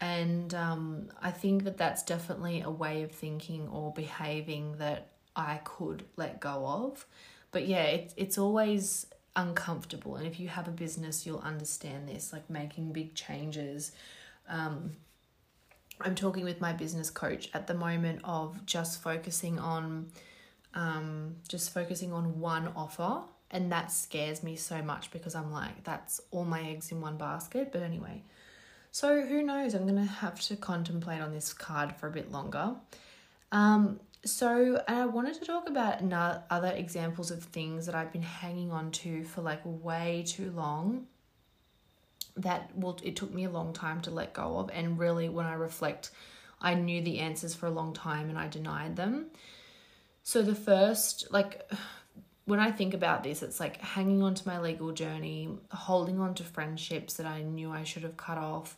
And 0.00 0.52
um, 0.54 1.08
I 1.22 1.30
think 1.30 1.64
that 1.64 1.76
that's 1.76 2.02
definitely 2.02 2.62
a 2.62 2.70
way 2.70 3.02
of 3.02 3.12
thinking 3.12 3.68
or 3.68 3.92
behaving 3.92 4.76
that 4.78 5.08
I 5.36 5.60
could 5.64 6.04
let 6.16 6.40
go 6.40 6.66
of. 6.66 7.06
But 7.52 7.66
yeah, 7.66 7.84
it, 7.84 8.14
it's 8.16 8.36
always 8.36 9.06
uncomfortable. 9.36 10.16
And 10.16 10.26
if 10.26 10.38
you 10.38 10.48
have 10.48 10.68
a 10.68 10.72
business, 10.72 11.24
you'll 11.24 11.38
understand 11.38 12.08
this 12.08 12.32
like 12.32 12.48
making 12.50 12.92
big 12.92 13.14
changes. 13.14 13.92
Um, 14.48 14.92
I'm 16.00 16.14
talking 16.14 16.44
with 16.44 16.60
my 16.60 16.72
business 16.72 17.10
coach 17.10 17.48
at 17.54 17.66
the 17.66 17.74
moment 17.74 18.20
of 18.24 18.66
just 18.66 19.02
focusing 19.02 19.58
on 19.58 20.08
um, 20.74 21.36
just 21.48 21.72
focusing 21.72 22.12
on 22.12 22.40
one 22.40 22.68
offer. 22.76 23.22
And 23.50 23.70
that 23.70 23.92
scares 23.92 24.42
me 24.42 24.56
so 24.56 24.82
much 24.82 25.10
because 25.10 25.34
I'm 25.34 25.52
like, 25.52 25.84
that's 25.84 26.20
all 26.30 26.44
my 26.44 26.62
eggs 26.62 26.90
in 26.90 27.00
one 27.00 27.16
basket. 27.16 27.70
But 27.70 27.82
anyway, 27.82 28.22
so 28.90 29.22
who 29.22 29.42
knows? 29.42 29.74
I'm 29.74 29.86
going 29.86 29.94
to 29.96 30.12
have 30.12 30.40
to 30.42 30.56
contemplate 30.56 31.20
on 31.20 31.32
this 31.32 31.52
card 31.52 31.94
for 31.94 32.08
a 32.08 32.10
bit 32.10 32.32
longer. 32.32 32.74
Um, 33.52 34.00
so 34.24 34.82
I 34.88 35.04
wanted 35.06 35.34
to 35.34 35.44
talk 35.44 35.68
about 35.68 36.02
other 36.50 36.68
examples 36.68 37.30
of 37.30 37.44
things 37.44 37.86
that 37.86 37.94
I've 37.94 38.12
been 38.12 38.22
hanging 38.22 38.72
on 38.72 38.90
to 38.92 39.22
for 39.24 39.42
like 39.42 39.60
way 39.64 40.24
too 40.26 40.50
long 40.50 41.06
that 42.36 42.70
well 42.74 42.98
it 43.04 43.14
took 43.14 43.32
me 43.32 43.44
a 43.44 43.50
long 43.50 43.72
time 43.72 44.00
to 44.00 44.10
let 44.10 44.32
go 44.32 44.58
of 44.58 44.70
and 44.72 44.98
really 44.98 45.28
when 45.28 45.46
I 45.46 45.54
reflect 45.54 46.10
I 46.60 46.74
knew 46.74 47.02
the 47.02 47.20
answers 47.20 47.54
for 47.54 47.66
a 47.66 47.70
long 47.70 47.92
time 47.92 48.28
and 48.28 48.38
I 48.38 48.48
denied 48.48 48.96
them. 48.96 49.26
So 50.24 50.42
the 50.42 50.54
first, 50.54 51.30
like, 51.30 51.70
when 52.46 52.58
I 52.58 52.70
think 52.72 52.92
about 52.92 53.22
this, 53.22 53.42
it's 53.42 53.60
like 53.60 53.80
hanging 53.80 54.22
on 54.22 54.34
to 54.34 54.48
my 54.48 54.58
legal 54.58 54.92
journey, 54.92 55.48
holding 55.70 56.18
on 56.18 56.34
to 56.34 56.42
friendships 56.42 57.14
that 57.14 57.26
I 57.26 57.42
knew 57.42 57.70
I 57.70 57.84
should 57.84 58.02
have 58.02 58.16
cut 58.16 58.36
off. 58.36 58.76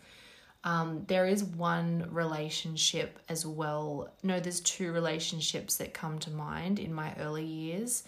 Um, 0.63 1.05
there 1.07 1.27
is 1.27 1.45
one 1.45 2.09
relationship 2.11 3.19
as 3.29 3.47
well. 3.47 4.09
No, 4.23 4.41
there's 4.41 4.61
two 4.61 4.93
relationships 4.93 5.77
that 5.77 5.95
come 5.95 6.19
to 6.21 6.31
mind 6.31 6.79
in 6.79 6.93
my 6.93 7.15
early 7.21 7.45
years 7.45 8.03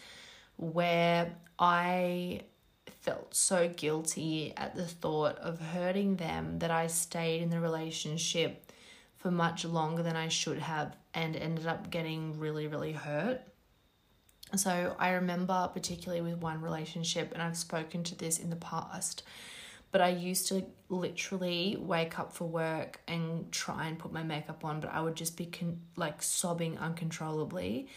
where 0.56 1.32
I 1.58 2.42
felt 3.00 3.34
so 3.34 3.68
guilty 3.68 4.52
at 4.56 4.74
the 4.74 4.86
thought 4.86 5.38
of 5.38 5.60
hurting 5.60 6.16
them 6.16 6.58
that 6.58 6.72
I 6.72 6.88
stayed 6.88 7.42
in 7.42 7.50
the 7.50 7.60
relationship 7.60 8.72
for 9.18 9.30
much 9.30 9.64
longer 9.64 10.02
than 10.02 10.16
I 10.16 10.28
should 10.28 10.58
have 10.58 10.96
and 11.18 11.34
ended 11.34 11.66
up 11.66 11.90
getting 11.90 12.38
really, 12.38 12.68
really 12.68 12.92
hurt. 12.92 13.40
So 14.54 14.94
I 15.00 15.10
remember, 15.10 15.68
particularly 15.74 16.22
with 16.22 16.38
one 16.38 16.62
relationship, 16.62 17.32
and 17.32 17.42
I've 17.42 17.56
spoken 17.56 18.04
to 18.04 18.14
this 18.14 18.38
in 18.38 18.50
the 18.50 18.56
past, 18.56 19.24
but 19.90 20.00
I 20.00 20.10
used 20.10 20.46
to 20.48 20.64
literally 20.88 21.76
wake 21.76 22.20
up 22.20 22.32
for 22.32 22.44
work 22.44 23.00
and 23.08 23.50
try 23.50 23.88
and 23.88 23.98
put 23.98 24.12
my 24.12 24.22
makeup 24.22 24.64
on, 24.64 24.78
but 24.78 24.92
I 24.92 25.00
would 25.00 25.16
just 25.16 25.36
be 25.36 25.46
con- 25.46 25.80
like 25.96 26.22
sobbing 26.22 26.78
uncontrollably. 26.78 27.88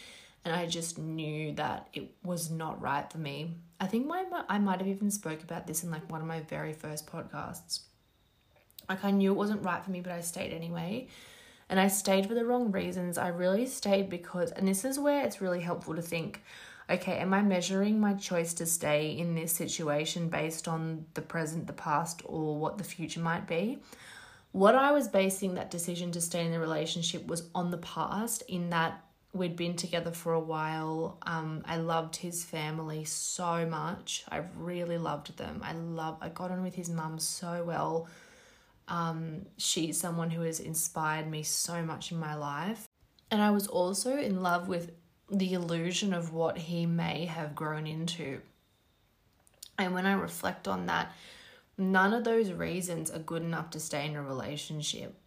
And 0.44 0.52
I 0.52 0.66
just 0.66 0.98
knew 0.98 1.52
that 1.52 1.90
it 1.92 2.10
was 2.24 2.50
not 2.50 2.82
right 2.82 3.08
for 3.10 3.18
me. 3.18 3.52
I 3.78 3.86
think 3.86 4.06
my, 4.06 4.24
I 4.48 4.58
might 4.58 4.80
have 4.80 4.88
even 4.88 5.12
spoke 5.12 5.44
about 5.44 5.68
this 5.68 5.84
in 5.84 5.92
like 5.92 6.10
one 6.10 6.20
of 6.20 6.26
my 6.26 6.40
very 6.40 6.72
first 6.72 7.06
podcasts. 7.06 7.82
Like 8.88 9.04
I 9.04 9.12
knew 9.12 9.30
it 9.30 9.36
wasn't 9.36 9.64
right 9.64 9.84
for 9.84 9.92
me, 9.92 10.00
but 10.00 10.10
I 10.10 10.22
stayed 10.22 10.52
anyway. 10.52 11.06
And 11.72 11.80
I 11.80 11.88
stayed 11.88 12.26
for 12.26 12.34
the 12.34 12.44
wrong 12.44 12.70
reasons. 12.70 13.16
I 13.16 13.28
really 13.28 13.64
stayed 13.64 14.10
because, 14.10 14.50
and 14.50 14.68
this 14.68 14.84
is 14.84 14.98
where 14.98 15.24
it's 15.24 15.40
really 15.40 15.62
helpful 15.62 15.94
to 15.94 16.02
think 16.02 16.42
okay, 16.90 17.16
am 17.16 17.32
I 17.32 17.40
measuring 17.40 17.98
my 17.98 18.12
choice 18.12 18.52
to 18.54 18.66
stay 18.66 19.16
in 19.16 19.34
this 19.34 19.52
situation 19.52 20.28
based 20.28 20.68
on 20.68 21.06
the 21.14 21.22
present, 21.22 21.66
the 21.66 21.72
past, 21.72 22.20
or 22.26 22.58
what 22.58 22.76
the 22.76 22.84
future 22.84 23.20
might 23.20 23.46
be? 23.46 23.78
What 24.50 24.74
I 24.74 24.92
was 24.92 25.08
basing 25.08 25.54
that 25.54 25.70
decision 25.70 26.12
to 26.12 26.20
stay 26.20 26.44
in 26.44 26.52
the 26.52 26.60
relationship 26.60 27.26
was 27.26 27.48
on 27.54 27.70
the 27.70 27.78
past, 27.78 28.42
in 28.48 28.68
that 28.68 29.02
we'd 29.32 29.56
been 29.56 29.76
together 29.76 30.10
for 30.10 30.34
a 30.34 30.40
while. 30.40 31.16
Um, 31.22 31.62
I 31.64 31.76
loved 31.76 32.16
his 32.16 32.44
family 32.44 33.04
so 33.04 33.64
much. 33.64 34.24
I 34.28 34.42
really 34.58 34.98
loved 34.98 35.38
them. 35.38 35.62
I 35.64 35.72
love. 35.72 36.18
I 36.20 36.28
got 36.28 36.50
on 36.50 36.62
with 36.62 36.74
his 36.74 36.90
mum 36.90 37.18
so 37.18 37.64
well. 37.64 38.08
Um, 38.88 39.46
she's 39.56 39.98
someone 39.98 40.30
who 40.30 40.42
has 40.42 40.60
inspired 40.60 41.30
me 41.30 41.42
so 41.42 41.82
much 41.82 42.12
in 42.12 42.18
my 42.18 42.34
life. 42.34 42.88
And 43.30 43.40
I 43.40 43.50
was 43.50 43.66
also 43.66 44.16
in 44.16 44.42
love 44.42 44.68
with 44.68 44.92
the 45.30 45.54
illusion 45.54 46.12
of 46.12 46.32
what 46.32 46.58
he 46.58 46.84
may 46.84 47.24
have 47.26 47.54
grown 47.54 47.86
into. 47.86 48.40
And 49.78 49.94
when 49.94 50.04
I 50.04 50.12
reflect 50.12 50.68
on 50.68 50.86
that, 50.86 51.12
none 51.78 52.12
of 52.12 52.24
those 52.24 52.52
reasons 52.52 53.10
are 53.10 53.18
good 53.18 53.42
enough 53.42 53.70
to 53.70 53.80
stay 53.80 54.06
in 54.06 54.16
a 54.16 54.22
relationship. 54.22 55.18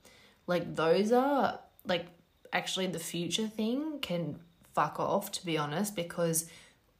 Like, 0.45 0.75
those 0.75 1.11
are 1.11 1.59
like 1.87 2.07
actually 2.53 2.87
the 2.87 2.99
future 2.99 3.47
thing 3.47 3.99
can 3.99 4.39
fuck 4.73 4.99
off, 4.99 5.31
to 5.31 5.45
be 5.45 5.57
honest, 5.57 5.95
because 5.95 6.49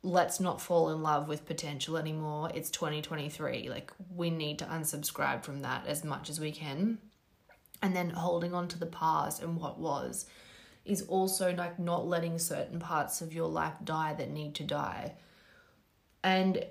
let's 0.06 0.40
not 0.40 0.62
fall 0.62 0.92
in 0.92 1.02
love 1.02 1.28
with 1.28 1.48
potential 1.48 1.98
anymore. 1.98 2.52
It's 2.54 2.70
2023. 2.70 3.70
Like, 3.70 3.92
we 4.14 4.30
need 4.30 4.60
to 4.60 4.66
unsubscribe 4.66 5.44
from 5.44 5.62
that 5.64 5.88
as 5.88 6.04
much 6.04 6.30
as 6.30 6.40
we 6.40 6.52
can. 6.52 7.00
And 7.82 7.96
then 7.96 8.12
holding 8.12 8.54
on 8.54 8.68
to 8.70 8.80
the 8.80 8.86
past 8.86 9.42
and 9.42 9.60
what 9.60 9.80
was 9.80 10.26
is 10.86 11.02
also 11.04 11.54
like 11.56 11.80
not 11.80 12.08
letting 12.08 12.38
certain 12.38 12.80
parts 12.80 13.22
of 13.22 13.34
your 13.34 13.48
life 13.48 13.74
die 13.84 14.14
that 14.14 14.30
need 14.30 14.54
to 14.56 14.64
die. 14.64 15.14
And 16.24 16.64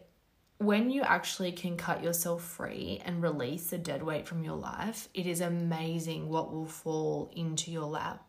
when 0.59 0.89
you 0.89 1.03
actually 1.03 1.51
can 1.51 1.77
cut 1.77 2.03
yourself 2.03 2.45
free 2.45 3.03
and 3.05 3.21
release 3.21 3.67
the 3.67 3.79
dead 3.79 4.05
weight 4.05 4.29
from 4.29 4.45
your 4.45 4.57
life, 4.57 5.09
it 5.13 5.27
is 5.27 5.41
amazing 5.41 6.29
what 6.29 6.53
will 6.53 6.67
fall 6.67 7.33
into 7.35 7.73
your 7.73 7.87
lap 7.87 8.25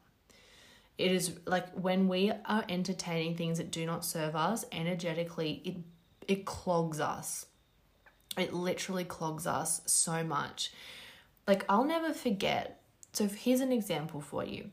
it 0.98 1.12
is 1.12 1.34
like 1.46 1.70
when 1.74 2.08
we 2.08 2.32
are 2.46 2.64
entertaining 2.70 3.36
things 3.36 3.58
that 3.58 3.72
do 3.72 3.86
not 3.86 4.06
serve 4.06 4.36
us 4.36 4.66
energetically, 4.72 5.62
it 5.66 5.78
it 6.28 6.46
clogs 6.46 7.00
us. 7.00 7.46
It 8.38 8.54
literally 8.54 9.04
clogs 9.04 9.46
us 9.46 9.82
so 9.86 10.24
much. 10.24 10.72
Like 11.48 11.66
I'll 11.70 11.84
never 11.84 12.14
forget. 12.14 12.82
So 13.14 13.28
here's 13.28 13.62
an 13.62 13.72
example 13.72 14.22
for 14.22 14.44
you. 14.44 14.72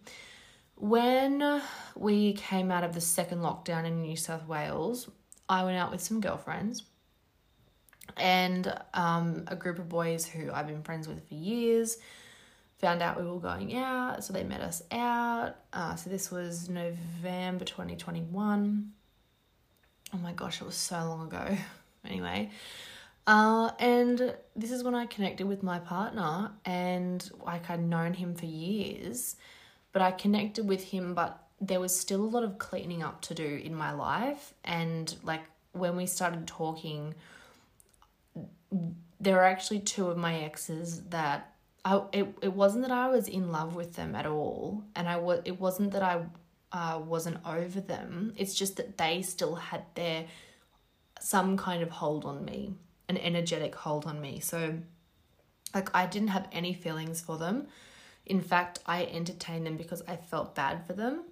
When 0.76 1.62
we 1.94 2.32
came 2.32 2.70
out 2.70 2.82
of 2.82 2.92
the 2.94 3.00
second 3.00 3.38
lockdown 3.38 3.84
in 3.84 4.02
New 4.02 4.16
South 4.16 4.46
Wales, 4.48 5.08
I 5.48 5.64
went 5.64 5.76
out 5.76 5.90
with 5.90 6.00
some 6.00 6.20
girlfriends 6.20 6.84
and 8.16 8.72
um, 8.94 9.44
a 9.46 9.56
group 9.56 9.78
of 9.78 9.88
boys 9.88 10.26
who 10.26 10.50
I've 10.50 10.66
been 10.66 10.82
friends 10.82 11.06
with 11.06 11.26
for 11.28 11.34
years 11.34 11.98
found 12.82 13.00
out 13.00 13.18
we 13.18 13.26
were 13.26 13.38
going 13.38 13.76
out, 13.76 14.24
so 14.24 14.32
they 14.32 14.42
met 14.42 14.60
us 14.60 14.82
out. 14.90 15.54
Uh, 15.72 15.94
so 15.94 16.10
this 16.10 16.32
was 16.32 16.68
November 16.68 17.64
2021. 17.64 18.92
Oh 20.12 20.18
my 20.18 20.32
gosh, 20.32 20.60
it 20.60 20.64
was 20.64 20.74
so 20.74 20.96
long 20.96 21.28
ago. 21.28 21.56
anyway, 22.04 22.50
uh, 23.28 23.70
and 23.78 24.34
this 24.56 24.72
is 24.72 24.82
when 24.82 24.96
I 24.96 25.06
connected 25.06 25.46
with 25.46 25.62
my 25.62 25.78
partner, 25.78 26.50
and 26.64 27.30
like 27.40 27.70
I'd 27.70 27.80
known 27.80 28.14
him 28.14 28.34
for 28.34 28.46
years, 28.46 29.36
but 29.92 30.02
I 30.02 30.10
connected 30.10 30.66
with 30.66 30.82
him, 30.82 31.14
but 31.14 31.38
there 31.60 31.78
was 31.78 31.96
still 31.96 32.24
a 32.24 32.26
lot 32.26 32.42
of 32.42 32.58
cleaning 32.58 33.04
up 33.04 33.22
to 33.22 33.34
do 33.34 33.60
in 33.62 33.76
my 33.76 33.92
life. 33.92 34.52
And 34.64 35.14
like 35.22 35.42
when 35.70 35.94
we 35.94 36.06
started 36.06 36.48
talking, 36.48 37.14
there 39.20 39.36
were 39.36 39.44
actually 39.44 39.78
two 39.78 40.08
of 40.08 40.16
my 40.16 40.40
exes 40.40 41.02
that 41.10 41.51
I 41.84 42.02
it, 42.12 42.34
it 42.42 42.52
wasn't 42.52 42.82
that 42.82 42.92
I 42.92 43.08
was 43.08 43.28
in 43.28 43.50
love 43.50 43.74
with 43.74 43.94
them 43.94 44.14
at 44.14 44.26
all 44.26 44.84
and 44.94 45.08
I 45.08 45.16
was 45.16 45.40
it 45.44 45.60
wasn't 45.60 45.92
that 45.92 46.02
I 46.02 46.22
uh, 46.72 47.00
wasn't 47.04 47.38
over 47.46 47.80
them. 47.80 48.32
It's 48.36 48.54
just 48.54 48.76
that 48.76 48.96
they 48.98 49.22
still 49.22 49.56
had 49.56 49.84
their 49.94 50.26
some 51.20 51.56
kind 51.56 51.82
of 51.82 51.90
hold 51.90 52.24
on 52.24 52.44
me, 52.44 52.74
an 53.08 53.16
energetic 53.16 53.74
hold 53.74 54.06
on 54.06 54.20
me. 54.20 54.40
So, 54.40 54.78
like, 55.74 55.94
I 55.94 56.06
didn't 56.06 56.28
have 56.28 56.48
any 56.50 56.74
feelings 56.74 57.20
for 57.20 57.38
them. 57.38 57.68
In 58.26 58.40
fact, 58.40 58.80
I 58.86 59.04
entertained 59.04 59.66
them 59.66 59.76
because 59.76 60.02
I 60.08 60.16
felt 60.16 60.54
bad 60.54 60.86
for 60.86 60.92
them. 60.94 61.24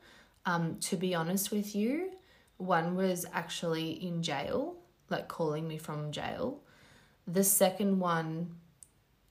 Um, 0.47 0.77
to 0.81 0.97
be 0.97 1.15
honest 1.15 1.51
with 1.51 1.75
you, 1.75 2.11
one 2.57 2.95
was 2.95 3.27
actually 3.33 3.93
in 4.05 4.23
jail, 4.23 4.77
like 5.09 5.29
calling 5.29 5.67
me 5.67 5.79
from 5.79 6.13
jail. 6.13 6.61
The 7.27 7.45
second 7.45 7.99
one, 7.99 8.57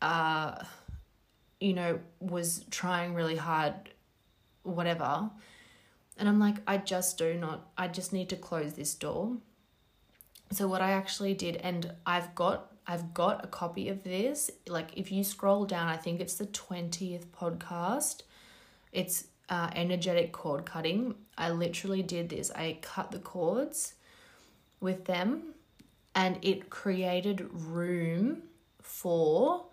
uh, 0.02 0.64
you 1.60 1.74
know, 1.74 2.00
was 2.20 2.66
trying 2.72 3.14
really 3.14 3.36
hard, 3.36 3.74
whatever. 4.64 5.30
And 6.18 6.28
I'm 6.28 6.40
like, 6.40 6.58
I 6.68 6.78
just 6.78 7.18
do 7.18 7.34
not, 7.34 7.70
I 7.78 7.88
just 7.88 8.14
need 8.14 8.30
to 8.30 8.36
close 8.36 8.74
this 8.74 8.94
door. 8.94 9.38
So 10.52 10.68
what 10.68 10.82
I 10.82 10.92
actually 10.92 11.34
did, 11.34 11.58
and 11.58 11.94
I've 12.06 12.34
got 12.36 12.72
I've 12.88 13.14
got 13.14 13.46
a 13.46 13.48
copy 13.48 13.88
of 13.90 14.04
this. 14.04 14.50
Like 14.68 14.90
if 14.98 15.12
you 15.12 15.24
scroll 15.24 15.66
down, 15.66 15.88
I 15.88 15.96
think 15.96 16.20
it's 16.20 16.34
the 16.34 16.48
20th 16.48 17.28
podcast. 17.28 18.24
It's 18.92 19.28
uh, 19.48 19.70
energetic 19.76 20.32
cord 20.32 20.66
cutting. 20.66 21.14
I 21.38 21.52
literally 21.52 22.02
did 22.02 22.30
this. 22.30 22.50
I 22.50 22.80
cut 22.82 23.12
the 23.12 23.20
cords 23.20 23.94
with 24.80 25.06
them 25.06 25.54
and 26.16 26.40
it 26.42 26.72
created 26.72 27.48
room 27.52 28.44
for 28.82 29.66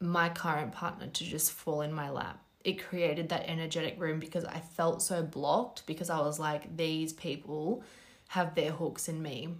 my 0.00 0.28
current 0.28 0.72
partner 0.72 1.08
to 1.08 1.24
just 1.24 1.52
fall 1.52 1.82
in 1.82 1.92
my 1.92 2.10
lap. 2.10 2.42
It 2.64 2.84
created 2.84 3.28
that 3.30 3.48
energetic 3.48 4.00
room 4.00 4.18
because 4.18 4.44
I 4.44 4.60
felt 4.60 5.02
so 5.02 5.22
blocked 5.22 5.86
because 5.86 6.10
I 6.10 6.20
was 6.20 6.38
like, 6.38 6.76
these 6.76 7.12
people 7.12 7.82
have 8.28 8.54
their 8.54 8.72
hooks 8.72 9.08
in 9.08 9.22
me 9.22 9.54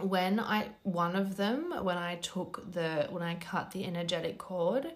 when 0.00 0.38
I 0.38 0.68
one 0.82 1.16
of 1.16 1.36
them 1.36 1.72
when 1.82 1.98
I 1.98 2.16
took 2.16 2.72
the 2.72 3.08
when 3.10 3.22
I 3.22 3.34
cut 3.34 3.70
the 3.72 3.84
energetic 3.84 4.38
cord, 4.38 4.92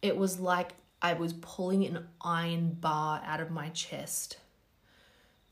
it 0.00 0.16
was 0.16 0.38
like 0.38 0.74
I 1.00 1.14
was 1.14 1.32
pulling 1.32 1.84
an 1.86 2.06
iron 2.20 2.72
bar 2.80 3.22
out 3.24 3.40
of 3.40 3.50
my 3.50 3.70
chest. 3.70 4.36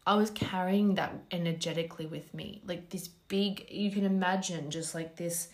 I 0.07 0.15
was 0.15 0.31
carrying 0.31 0.95
that 0.95 1.15
energetically 1.31 2.07
with 2.07 2.33
me. 2.35 2.63
Like 2.67 2.91
this 2.91 3.09
big 3.09 3.67
you 3.71 3.91
can 3.91 4.05
imagine 4.05 4.71
just 4.71 4.95
like 4.95 5.17
this 5.17 5.49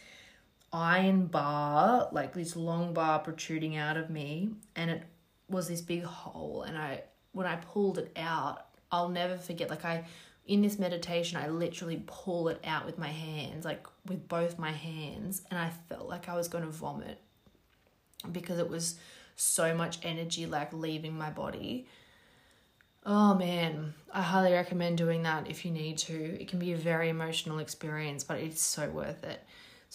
iron 0.73 1.27
bar, 1.27 2.09
like 2.13 2.35
this 2.35 2.57
long 2.57 2.93
bar 2.93 3.19
protruding 3.21 3.77
out 3.77 3.97
of 3.97 4.11
me 4.11 4.51
and 4.75 4.91
it 4.91 5.03
was 5.49 5.69
this 5.69 5.81
big 5.81 6.03
hole 6.03 6.63
and 6.63 6.77
I 6.77 7.03
when 7.33 7.47
I 7.47 7.57
pulled 7.57 7.99
it 7.99 8.13
out, 8.17 8.67
I'll 8.91 9.11
never 9.11 9.37
forget 9.37 9.71
like 9.71 9.85
I 9.85 10.05
in 10.47 10.63
this 10.63 10.79
meditation, 10.79 11.39
I 11.39 11.49
literally 11.49 12.03
pull 12.07 12.49
it 12.49 12.61
out 12.65 12.87
with 12.87 12.99
my 12.99 13.09
hands, 13.09 13.65
like 13.65 13.87
with 14.07 14.29
both 14.29 14.59
my 14.59 14.71
hands, 14.71 15.43
and 15.51 15.59
I 15.59 15.71
felt 15.89 16.09
like 16.09 16.29
I 16.29 16.37
was 16.37 16.49
going 16.49 16.65
to 16.65 16.71
vomit 16.71 17.21
because 18.31 18.59
it 18.59 18.69
was 18.69 18.97
so 19.35 19.75
much 19.75 19.99
energy 20.03 20.47
like 20.47 20.73
leaving 20.73 21.17
my 21.17 21.31
body. 21.31 21.87
Oh 23.05 23.35
man, 23.35 23.95
I 24.13 24.23
highly 24.23 24.53
recommend 24.53 24.99
doing 24.99 25.23
that 25.25 25.49
if 25.49 25.65
you 25.65 25.71
need 25.71 25.99
to. 25.99 26.41
It 26.41 26.49
can 26.49 26.59
be 26.59 26.73
a 26.73 26.77
very 26.77 27.09
emotional 27.09 27.59
experience, 27.59 28.25
but 28.25 28.39
it's 28.39 28.63
so 28.63 28.89
worth 28.89 29.25
it. 29.25 29.43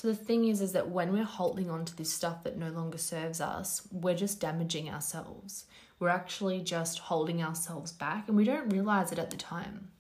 So 0.02 0.08
the 0.08 0.16
thing 0.16 0.48
is 0.48 0.62
is 0.62 0.72
that 0.72 0.90
when 0.90 1.14
we're 1.14 1.24
holding 1.24 1.70
on 1.70 1.86
to 1.86 1.96
this 1.96 2.12
stuff 2.12 2.44
that 2.44 2.58
no 2.58 2.70
longer 2.70 2.98
serves 2.98 3.40
us, 3.40 3.88
we're 3.92 4.16
just 4.16 4.40
damaging 4.40 4.90
ourselves. 4.90 5.66
We're 6.00 6.10
actually 6.10 6.62
just 6.62 6.98
holding 6.98 7.44
ourselves 7.44 7.92
back 7.92 8.28
and 8.28 8.36
we 8.36 8.44
don't 8.44 8.70
realize 8.70 9.12
it 9.12 9.20
at 9.20 9.30
the 9.30 9.38
time 9.38 9.92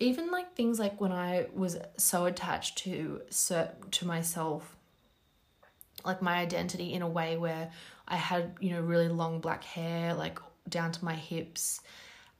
even 0.00 0.30
like 0.30 0.54
things 0.54 0.78
like 0.78 1.00
when 1.00 1.12
I 1.12 1.46
was 1.52 1.76
so 1.96 2.26
attached 2.26 2.78
to 2.78 3.22
to 3.90 4.06
myself, 4.06 4.76
like 6.04 6.22
my 6.22 6.38
identity 6.38 6.92
in 6.92 7.02
a 7.02 7.08
way 7.08 7.36
where 7.36 7.70
I 8.06 8.16
had 8.16 8.54
you 8.60 8.70
know 8.70 8.80
really 8.80 9.08
long 9.08 9.40
black 9.40 9.64
hair 9.64 10.14
like 10.14 10.38
down 10.68 10.92
to 10.92 11.04
my 11.04 11.14
hips, 11.14 11.80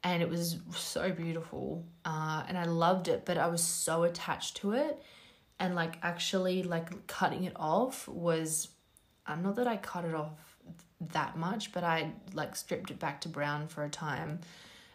and 0.04 0.22
it 0.22 0.28
was 0.28 0.58
so 0.72 1.10
beautiful, 1.10 1.84
uh, 2.04 2.44
and 2.48 2.56
I 2.56 2.64
loved 2.64 3.08
it, 3.08 3.24
but 3.24 3.38
I 3.38 3.48
was 3.48 3.62
so 3.62 4.04
attached 4.04 4.58
to 4.58 4.72
it, 4.72 5.02
and 5.60 5.74
like 5.74 5.98
actually 6.02 6.62
like 6.62 7.06
cutting 7.06 7.44
it 7.44 7.54
off 7.56 8.06
was, 8.08 8.68
I'm 9.26 9.42
not 9.42 9.56
that 9.56 9.66
I 9.66 9.76
cut 9.76 10.04
it 10.04 10.14
off 10.14 10.56
that 11.12 11.36
much, 11.36 11.72
but 11.72 11.84
I 11.84 12.12
like 12.32 12.56
stripped 12.56 12.90
it 12.90 12.98
back 12.98 13.20
to 13.22 13.28
brown 13.28 13.68
for 13.68 13.84
a 13.84 13.88
time, 13.88 14.40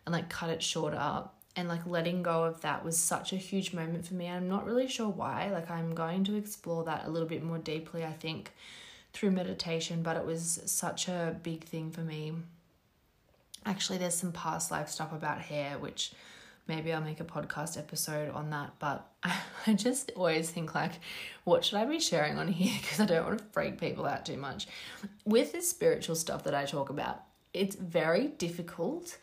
and 0.06 0.14
like 0.14 0.30
cut 0.30 0.50
it 0.50 0.62
short 0.62 0.94
up 0.94 1.36
and 1.56 1.68
like 1.68 1.86
letting 1.86 2.24
go 2.24 2.44
of 2.44 2.62
that 2.62 2.84
was 2.84 2.98
such 2.98 3.32
a 3.32 3.38
huge 3.38 3.74
moment 3.74 4.06
for 4.08 4.16
me. 4.16 4.28
I'm 4.28 4.50
not 4.50 4.66
really 4.66 4.88
sure 4.88 5.10
why. 5.10 5.50
Like 5.52 5.70
I'm 5.70 5.94
going 5.94 6.24
to 6.26 6.36
explore 6.36 6.84
that 6.86 7.06
a 7.06 7.10
little 7.10 7.28
bit 7.28 7.44
more 7.44 7.60
deeply, 7.60 8.04
I 8.04 8.14
think, 8.14 8.52
through 9.14 9.32
meditation, 9.32 10.02
but 10.02 10.18
it 10.18 10.26
was 10.26 10.62
such 10.66 11.08
a 11.08 11.38
big 11.44 11.64
thing 11.64 11.92
for 11.92 12.02
me. 12.02 12.34
Actually, 13.66 14.00
there's 14.00 14.16
some 14.16 14.32
past 14.32 14.72
life 14.72 14.90
stuff 14.90 15.14
about 15.14 15.42
hair, 15.42 15.78
which 15.78 16.14
maybe 16.68 16.92
I'll 16.92 17.02
make 17.02 17.20
a 17.20 17.26
podcast 17.26 17.78
episode 17.78 18.32
on 18.32 18.50
that. 18.50 18.72
But 18.80 19.08
I 19.66 19.74
just 19.74 20.12
always 20.16 20.50
think 20.50 20.76
like, 20.76 20.94
what 21.44 21.64
should 21.64 21.78
I 21.78 21.86
be 21.86 22.00
sharing 22.00 22.38
on 22.38 22.48
here? 22.48 22.74
Because 22.82 23.00
I 23.00 23.06
don't 23.06 23.26
want 23.26 23.40
to 23.40 23.46
freak 23.52 23.80
people 23.80 24.06
out 24.06 24.26
too 24.26 24.38
much. 24.38 24.68
With 25.26 25.52
this 25.52 25.70
spiritual 25.70 26.16
stuff 26.16 26.44
that 26.44 26.56
I 26.56 26.66
talk 26.66 26.90
about, 26.90 27.22
it's 27.54 27.76
very 27.76 28.28
difficult 28.28 29.18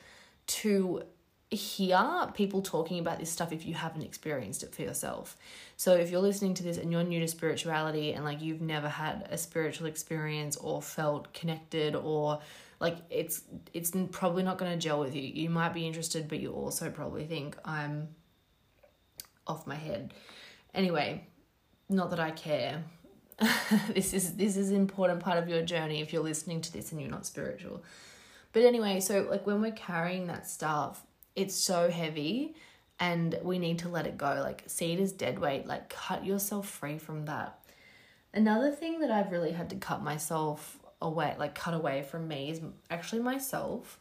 to 0.46 1.02
hear 1.50 2.30
people 2.34 2.62
talking 2.62 3.00
about 3.00 3.18
this 3.18 3.30
stuff 3.30 3.52
if 3.52 3.66
you 3.66 3.74
haven't 3.74 4.02
experienced 4.02 4.62
it 4.62 4.72
for 4.74 4.82
yourself. 4.82 5.36
So 5.76 5.94
if 5.94 6.10
you're 6.10 6.20
listening 6.20 6.54
to 6.54 6.62
this 6.62 6.76
and 6.76 6.92
you're 6.92 7.02
new 7.02 7.20
to 7.20 7.28
spirituality 7.28 8.12
and 8.12 8.24
like 8.24 8.40
you've 8.40 8.60
never 8.60 8.88
had 8.88 9.26
a 9.30 9.36
spiritual 9.36 9.88
experience 9.88 10.56
or 10.56 10.80
felt 10.80 11.32
connected 11.34 11.96
or 11.96 12.40
like 12.78 12.96
it's 13.10 13.42
it's 13.74 13.92
probably 14.12 14.44
not 14.44 14.58
going 14.58 14.70
to 14.70 14.78
gel 14.78 15.00
with 15.00 15.14
you. 15.16 15.22
You 15.22 15.50
might 15.50 15.74
be 15.74 15.86
interested 15.86 16.28
but 16.28 16.38
you 16.38 16.52
also 16.52 16.88
probably 16.88 17.26
think 17.26 17.56
I'm 17.64 18.08
off 19.50 19.66
my 19.66 19.74
head. 19.74 20.14
Anyway, 20.74 21.26
not 21.88 22.10
that 22.10 22.20
I 22.20 22.30
care. 22.30 22.84
this 23.94 24.12
is 24.14 24.36
this 24.36 24.56
is 24.56 24.70
an 24.70 24.76
important 24.76 25.20
part 25.20 25.38
of 25.38 25.48
your 25.48 25.62
journey 25.62 26.00
if 26.00 26.12
you're 26.12 26.22
listening 26.22 26.60
to 26.60 26.72
this 26.72 26.92
and 26.92 27.00
you're 27.00 27.10
not 27.10 27.26
spiritual. 27.26 27.82
But 28.52 28.64
anyway, 28.64 29.00
so 29.00 29.26
like 29.30 29.46
when 29.46 29.60
we're 29.60 29.72
carrying 29.72 30.26
that 30.26 30.46
stuff, 30.48 31.04
it's 31.36 31.54
so 31.54 31.90
heavy 31.90 32.54
and 33.00 33.38
we 33.42 33.58
need 33.58 33.78
to 33.80 33.88
let 33.88 34.06
it 34.06 34.18
go. 34.18 34.40
Like, 34.42 34.64
see 34.66 34.92
it 34.92 35.00
as 35.00 35.12
dead 35.12 35.38
weight, 35.38 35.66
like, 35.66 35.88
cut 35.88 36.24
yourself 36.24 36.68
free 36.68 36.98
from 36.98 37.24
that. 37.24 37.58
Another 38.32 38.70
thing 38.70 39.00
that 39.00 39.10
I've 39.10 39.32
really 39.32 39.52
had 39.52 39.70
to 39.70 39.76
cut 39.76 40.02
myself 40.02 40.78
away, 41.00 41.34
like, 41.38 41.54
cut 41.54 41.74
away 41.74 42.02
from 42.02 42.28
me 42.28 42.50
is 42.50 42.60
actually 42.90 43.22
myself. 43.22 43.98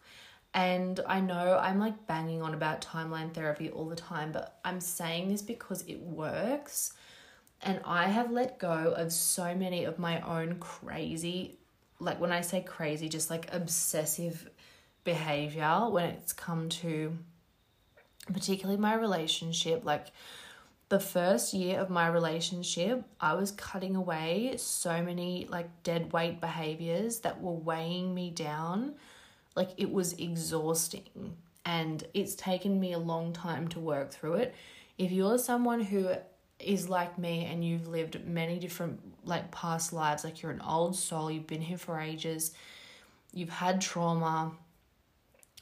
And 0.54 1.00
I 1.08 1.20
know 1.20 1.60
I'm 1.62 1.80
like 1.80 2.08
banging 2.08 2.42
on 2.42 2.54
about 2.54 2.82
timeline 2.82 3.34
therapy 3.34 3.70
all 3.70 3.86
the 3.86 3.96
time, 3.96 4.32
but 4.32 4.58
I'm 4.66 4.82
saying 4.82 5.30
this 5.30 5.42
because 5.42 5.84
it 5.88 6.00
works. 6.00 6.94
And 7.62 7.80
I 7.86 8.08
have 8.08 8.32
let 8.32 8.58
go 8.58 8.94
of 8.96 9.12
so 9.12 9.54
many 9.54 9.84
of 9.84 10.00
my 10.00 10.22
own 10.22 10.60
crazy, 10.60 11.58
like 12.00 12.20
when 12.20 12.32
I 12.32 12.42
say 12.42 12.62
crazy, 12.62 13.10
just 13.10 13.30
like 13.30 13.54
obsessive 13.54 14.50
behavior 15.04 15.88
when 15.90 16.06
it's 16.06 16.34
come 16.34 16.70
to 16.70 17.18
particularly 18.32 18.80
my 18.80 18.94
relationship 18.94 19.84
like 19.84 20.08
the 20.90 21.00
first 21.00 21.54
year 21.54 21.80
of 21.80 21.90
my 21.90 22.08
relationship 22.08 23.04
i 23.20 23.34
was 23.34 23.52
cutting 23.52 23.96
away 23.96 24.54
so 24.58 25.02
many 25.02 25.48
like 25.50 25.68
dead 25.84 26.12
weight 26.14 26.40
behaviors 26.40 27.20
that 27.20 27.42
were 27.42 27.54
weighing 27.54 28.14
me 28.14 28.30
down 28.30 28.94
like 29.56 29.70
it 29.78 29.92
was 29.92 30.14
exhausting 30.14 31.36
and 31.66 32.06
it's 32.14 32.36
taken 32.36 32.80
me 32.80 32.94
a 32.94 33.00
long 33.00 33.34
time 33.34 33.68
to 33.68 33.80
work 33.80 34.12
through 34.12 34.34
it 34.34 34.56
if 34.98 35.12
you're 35.12 35.38
someone 35.38 35.82
who 35.82 36.10
is 36.60 36.90
like 36.90 37.18
me 37.18 37.46
and 37.46 37.64
you've 37.64 37.88
lived 37.88 38.26
many 38.26 38.60
different 38.60 39.00
like 39.24 39.50
past 39.52 39.94
lives 39.94 40.24
like 40.24 40.42
you're 40.42 40.52
an 40.52 40.62
old 40.62 40.96
soul 40.96 41.32
you've 41.32 41.48
been 41.48 41.62
here 41.62 41.78
for 41.78 42.00
ages 42.00 42.52
you've 43.34 43.50
had 43.50 43.80
trauma 43.80 44.52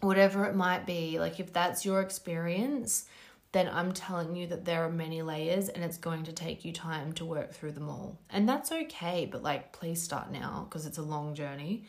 whatever 0.02 0.46
it 0.46 0.56
might 0.56 0.86
be, 0.86 1.20
like 1.20 1.40
if 1.40 1.52
that's 1.52 1.86
your 1.86 2.02
experience, 2.02 3.06
then 3.52 3.70
I'm 3.72 3.94
telling 3.94 4.36
you 4.36 4.48
that 4.48 4.66
there 4.66 4.84
are 4.84 4.92
many 4.92 5.22
layers 5.22 5.70
and 5.70 5.84
it's 5.84 5.98
going 5.98 6.24
to 6.26 6.34
take 6.34 6.66
you 6.66 6.74
time 6.74 7.14
to 7.14 7.26
work 7.26 7.54
through 7.54 7.72
them 7.72 7.90
all. 7.90 8.20
And 8.30 8.48
that's 8.48 8.72
okay, 8.72 9.28
but 9.32 9.42
like 9.42 9.72
please 9.72 10.02
start 10.02 10.32
now 10.32 10.68
because 10.70 10.86
it's 10.86 10.98
a 10.98 11.04
long 11.04 11.34
journey. 11.34 11.86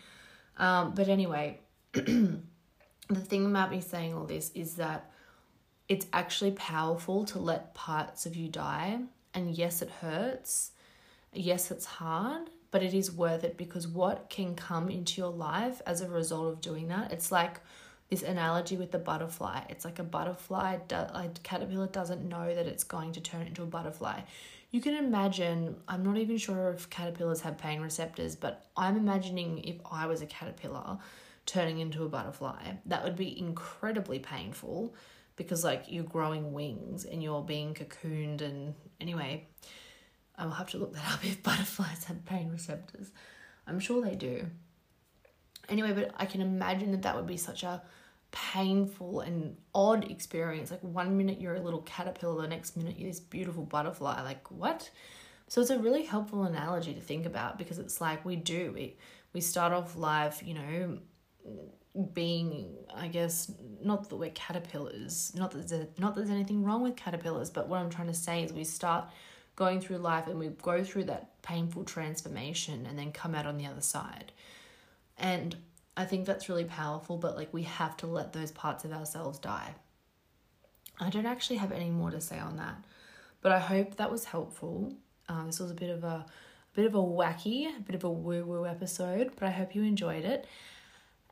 Um, 0.56 0.94
but 0.94 1.08
anyway, 1.08 1.60
the 1.92 2.40
thing 3.14 3.46
about 3.46 3.70
me 3.70 3.80
saying 3.80 4.14
all 4.14 4.24
this 4.24 4.50
is 4.54 4.74
that 4.76 5.10
it's 5.88 6.06
actually 6.12 6.50
powerful 6.52 7.24
to 7.26 7.38
let 7.38 7.74
parts 7.74 8.26
of 8.26 8.36
you 8.36 8.48
die. 8.48 9.00
And 9.32 9.56
yes, 9.56 9.80
it 9.80 9.90
hurts. 9.90 10.72
Yes, 11.32 11.70
it's 11.70 11.86
hard, 11.86 12.50
but 12.70 12.82
it 12.82 12.94
is 12.94 13.10
worth 13.10 13.44
it 13.44 13.56
because 13.56 13.88
what 13.88 14.28
can 14.28 14.54
come 14.54 14.90
into 14.90 15.20
your 15.20 15.30
life 15.30 15.80
as 15.86 16.00
a 16.00 16.08
result 16.08 16.52
of 16.52 16.60
doing 16.60 16.88
that, 16.88 17.12
it's 17.12 17.32
like 17.32 17.60
this 18.10 18.22
analogy 18.22 18.76
with 18.76 18.90
the 18.90 18.98
butterfly. 18.98 19.62
It's 19.68 19.84
like 19.84 19.98
a 19.98 20.04
butterfly, 20.04 20.78
a 20.90 21.30
caterpillar 21.42 21.86
doesn't 21.86 22.26
know 22.26 22.54
that 22.54 22.66
it's 22.66 22.84
going 22.84 23.12
to 23.12 23.20
turn 23.20 23.46
into 23.46 23.62
a 23.62 23.66
butterfly. 23.66 24.20
You 24.70 24.80
can 24.80 24.94
imagine, 24.94 25.76
I'm 25.88 26.02
not 26.02 26.18
even 26.18 26.36
sure 26.36 26.70
if 26.70 26.90
caterpillars 26.90 27.40
have 27.42 27.56
pain 27.56 27.80
receptors, 27.80 28.36
but 28.36 28.66
I'm 28.76 28.96
imagining 28.96 29.58
if 29.64 29.76
I 29.90 30.06
was 30.06 30.20
a 30.20 30.26
caterpillar 30.26 30.98
turning 31.48 31.78
into 31.78 32.04
a 32.04 32.08
butterfly, 32.08 32.72
that 32.86 33.02
would 33.02 33.16
be 33.16 33.38
incredibly 33.38 34.18
painful 34.18 34.94
because, 35.34 35.64
like, 35.64 35.84
you're 35.88 36.04
growing 36.04 36.52
wings 36.52 37.04
and 37.04 37.22
you're 37.22 37.42
being 37.42 37.74
cocooned. 37.74 38.42
And 38.42 38.74
anyway, 39.00 39.48
I'll 40.36 40.50
have 40.50 40.70
to 40.70 40.78
look 40.78 40.94
that 40.94 41.12
up 41.12 41.20
if 41.24 41.42
butterflies 41.42 42.04
have 42.04 42.24
pain 42.24 42.50
receptors. 42.50 43.10
I'm 43.66 43.80
sure 43.80 44.02
they 44.02 44.14
do. 44.14 44.46
Anyway, 45.68 45.92
but 45.92 46.12
I 46.16 46.26
can 46.26 46.40
imagine 46.40 46.92
that 46.92 47.02
that 47.02 47.16
would 47.16 47.26
be 47.26 47.36
such 47.36 47.62
a 47.62 47.82
painful 48.30 49.20
and 49.20 49.56
odd 49.74 50.10
experience. 50.10 50.70
Like 50.70 50.82
one 50.82 51.16
minute 51.16 51.40
you're 51.40 51.54
a 51.54 51.60
little 51.60 51.82
caterpillar, 51.82 52.42
the 52.42 52.48
next 52.48 52.76
minute 52.76 52.98
you're 52.98 53.10
this 53.10 53.20
beautiful 53.20 53.64
butterfly. 53.64 54.22
Like 54.22 54.50
what? 54.50 54.90
So 55.48 55.62
it's 55.62 55.70
a 55.70 55.78
really 55.78 56.04
helpful 56.04 56.44
analogy 56.44 56.92
to 56.94 57.00
think 57.00 57.24
about 57.24 57.58
because 57.58 57.78
it's 57.78 58.00
like 58.00 58.24
we 58.24 58.36
do 58.36 58.72
we 58.74 58.96
we 59.32 59.40
start 59.40 59.72
off 59.72 59.96
life, 59.96 60.42
you 60.44 60.54
know, 60.54 60.98
being 62.12 62.76
I 62.94 63.08
guess 63.08 63.50
not 63.82 64.08
that 64.08 64.16
we're 64.16 64.30
caterpillars, 64.30 65.32
not 65.34 65.50
that 65.52 65.68
there's, 65.68 65.86
not 65.98 66.14
that 66.14 66.22
there's 66.22 66.34
anything 66.34 66.64
wrong 66.64 66.82
with 66.82 66.96
caterpillars, 66.96 67.50
but 67.50 67.68
what 67.68 67.80
I'm 67.80 67.90
trying 67.90 68.08
to 68.08 68.14
say 68.14 68.42
is 68.42 68.52
we 68.52 68.64
start 68.64 69.08
going 69.56 69.80
through 69.80 69.98
life 69.98 70.28
and 70.28 70.38
we 70.38 70.48
go 70.62 70.84
through 70.84 71.04
that 71.04 71.42
painful 71.42 71.84
transformation 71.84 72.86
and 72.86 72.98
then 72.98 73.10
come 73.10 73.34
out 73.34 73.46
on 73.46 73.58
the 73.58 73.66
other 73.66 73.80
side. 73.80 74.30
And 75.16 75.56
I 75.96 76.04
think 76.04 76.26
that's 76.26 76.48
really 76.48 76.64
powerful, 76.64 77.16
but 77.16 77.36
like 77.36 77.52
we 77.52 77.64
have 77.64 77.96
to 77.98 78.06
let 78.06 78.32
those 78.32 78.52
parts 78.52 78.84
of 78.84 78.92
ourselves 78.92 79.40
die. 79.40 79.74
I 81.00 81.10
don't 81.10 81.26
actually 81.26 81.56
have 81.56 81.72
any 81.72 81.90
more 81.90 82.10
to 82.10 82.20
say 82.20 82.38
on 82.38 82.56
that, 82.56 82.84
but 83.40 83.50
I 83.50 83.58
hope 83.58 83.96
that 83.96 84.10
was 84.10 84.24
helpful. 84.24 84.94
Uh, 85.28 85.46
this 85.46 85.58
was 85.58 85.70
a 85.72 85.74
bit 85.74 85.90
of 85.90 86.04
a, 86.04 86.06
a 86.06 86.26
bit 86.74 86.86
of 86.86 86.94
a 86.94 86.98
wacky, 86.98 87.66
a 87.76 87.80
bit 87.80 87.96
of 87.96 88.04
a 88.04 88.10
woo 88.10 88.44
woo 88.44 88.66
episode, 88.66 89.32
but 89.36 89.48
I 89.48 89.50
hope 89.50 89.74
you 89.74 89.82
enjoyed 89.82 90.24
it. 90.24 90.46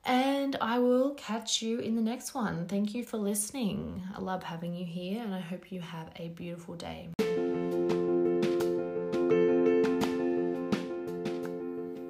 And 0.07 0.55
I 0.61 0.79
will 0.79 1.15
catch 1.15 1.63
you 1.63 1.81
in 1.81 1.97
the 1.97 2.01
next 2.01 2.33
one. 2.33 2.67
Thank 2.69 2.95
you 2.95 3.03
for 3.03 3.17
listening. 3.17 4.05
I 4.15 4.21
love 4.21 4.45
having 4.45 4.73
you 4.73 4.87
here, 4.87 5.21
and 5.21 5.35
I 5.35 5.41
hope 5.41 5.73
you 5.73 5.81
have 5.81 6.11
a 6.15 6.29
beautiful 6.29 6.77
day. 6.77 7.09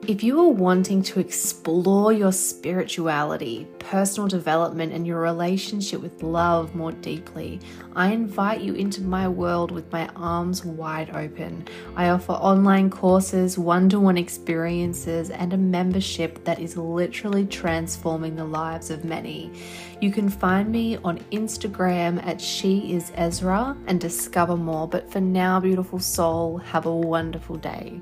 If 0.08 0.22
you 0.22 0.40
are 0.40 0.48
wanting 0.48 1.02
to 1.02 1.18
explore 1.18 2.12
your 2.12 2.30
spirituality, 2.30 3.66
personal 3.80 4.28
development, 4.28 4.92
and 4.92 5.04
your 5.04 5.20
relationship 5.20 6.00
with 6.00 6.22
love 6.22 6.76
more 6.76 6.92
deeply, 6.92 7.58
I 7.96 8.12
invite 8.12 8.60
you 8.60 8.74
into 8.74 9.02
my 9.02 9.26
world 9.26 9.72
with 9.72 9.90
my 9.90 10.06
arms 10.14 10.64
wide 10.64 11.10
open. 11.10 11.66
I 11.96 12.10
offer 12.10 12.34
online 12.34 12.88
courses, 12.88 13.58
one 13.58 13.88
to 13.88 13.98
one 13.98 14.16
experiences, 14.16 15.30
and 15.30 15.52
a 15.52 15.58
membership 15.58 16.44
that 16.44 16.60
is 16.60 16.76
literally 16.76 17.44
transforming 17.44 18.36
the 18.36 18.44
lives 18.44 18.90
of 18.90 19.04
many. 19.04 19.50
You 20.00 20.12
can 20.12 20.28
find 20.28 20.70
me 20.70 20.98
on 20.98 21.18
Instagram 21.32 22.24
at 22.24 22.40
She 22.40 22.92
Is 22.92 23.10
Ezra 23.16 23.76
and 23.88 24.00
discover 24.00 24.56
more. 24.56 24.86
But 24.86 25.10
for 25.10 25.20
now, 25.20 25.58
beautiful 25.58 25.98
soul, 25.98 26.58
have 26.58 26.86
a 26.86 26.94
wonderful 26.94 27.56
day. 27.56 28.00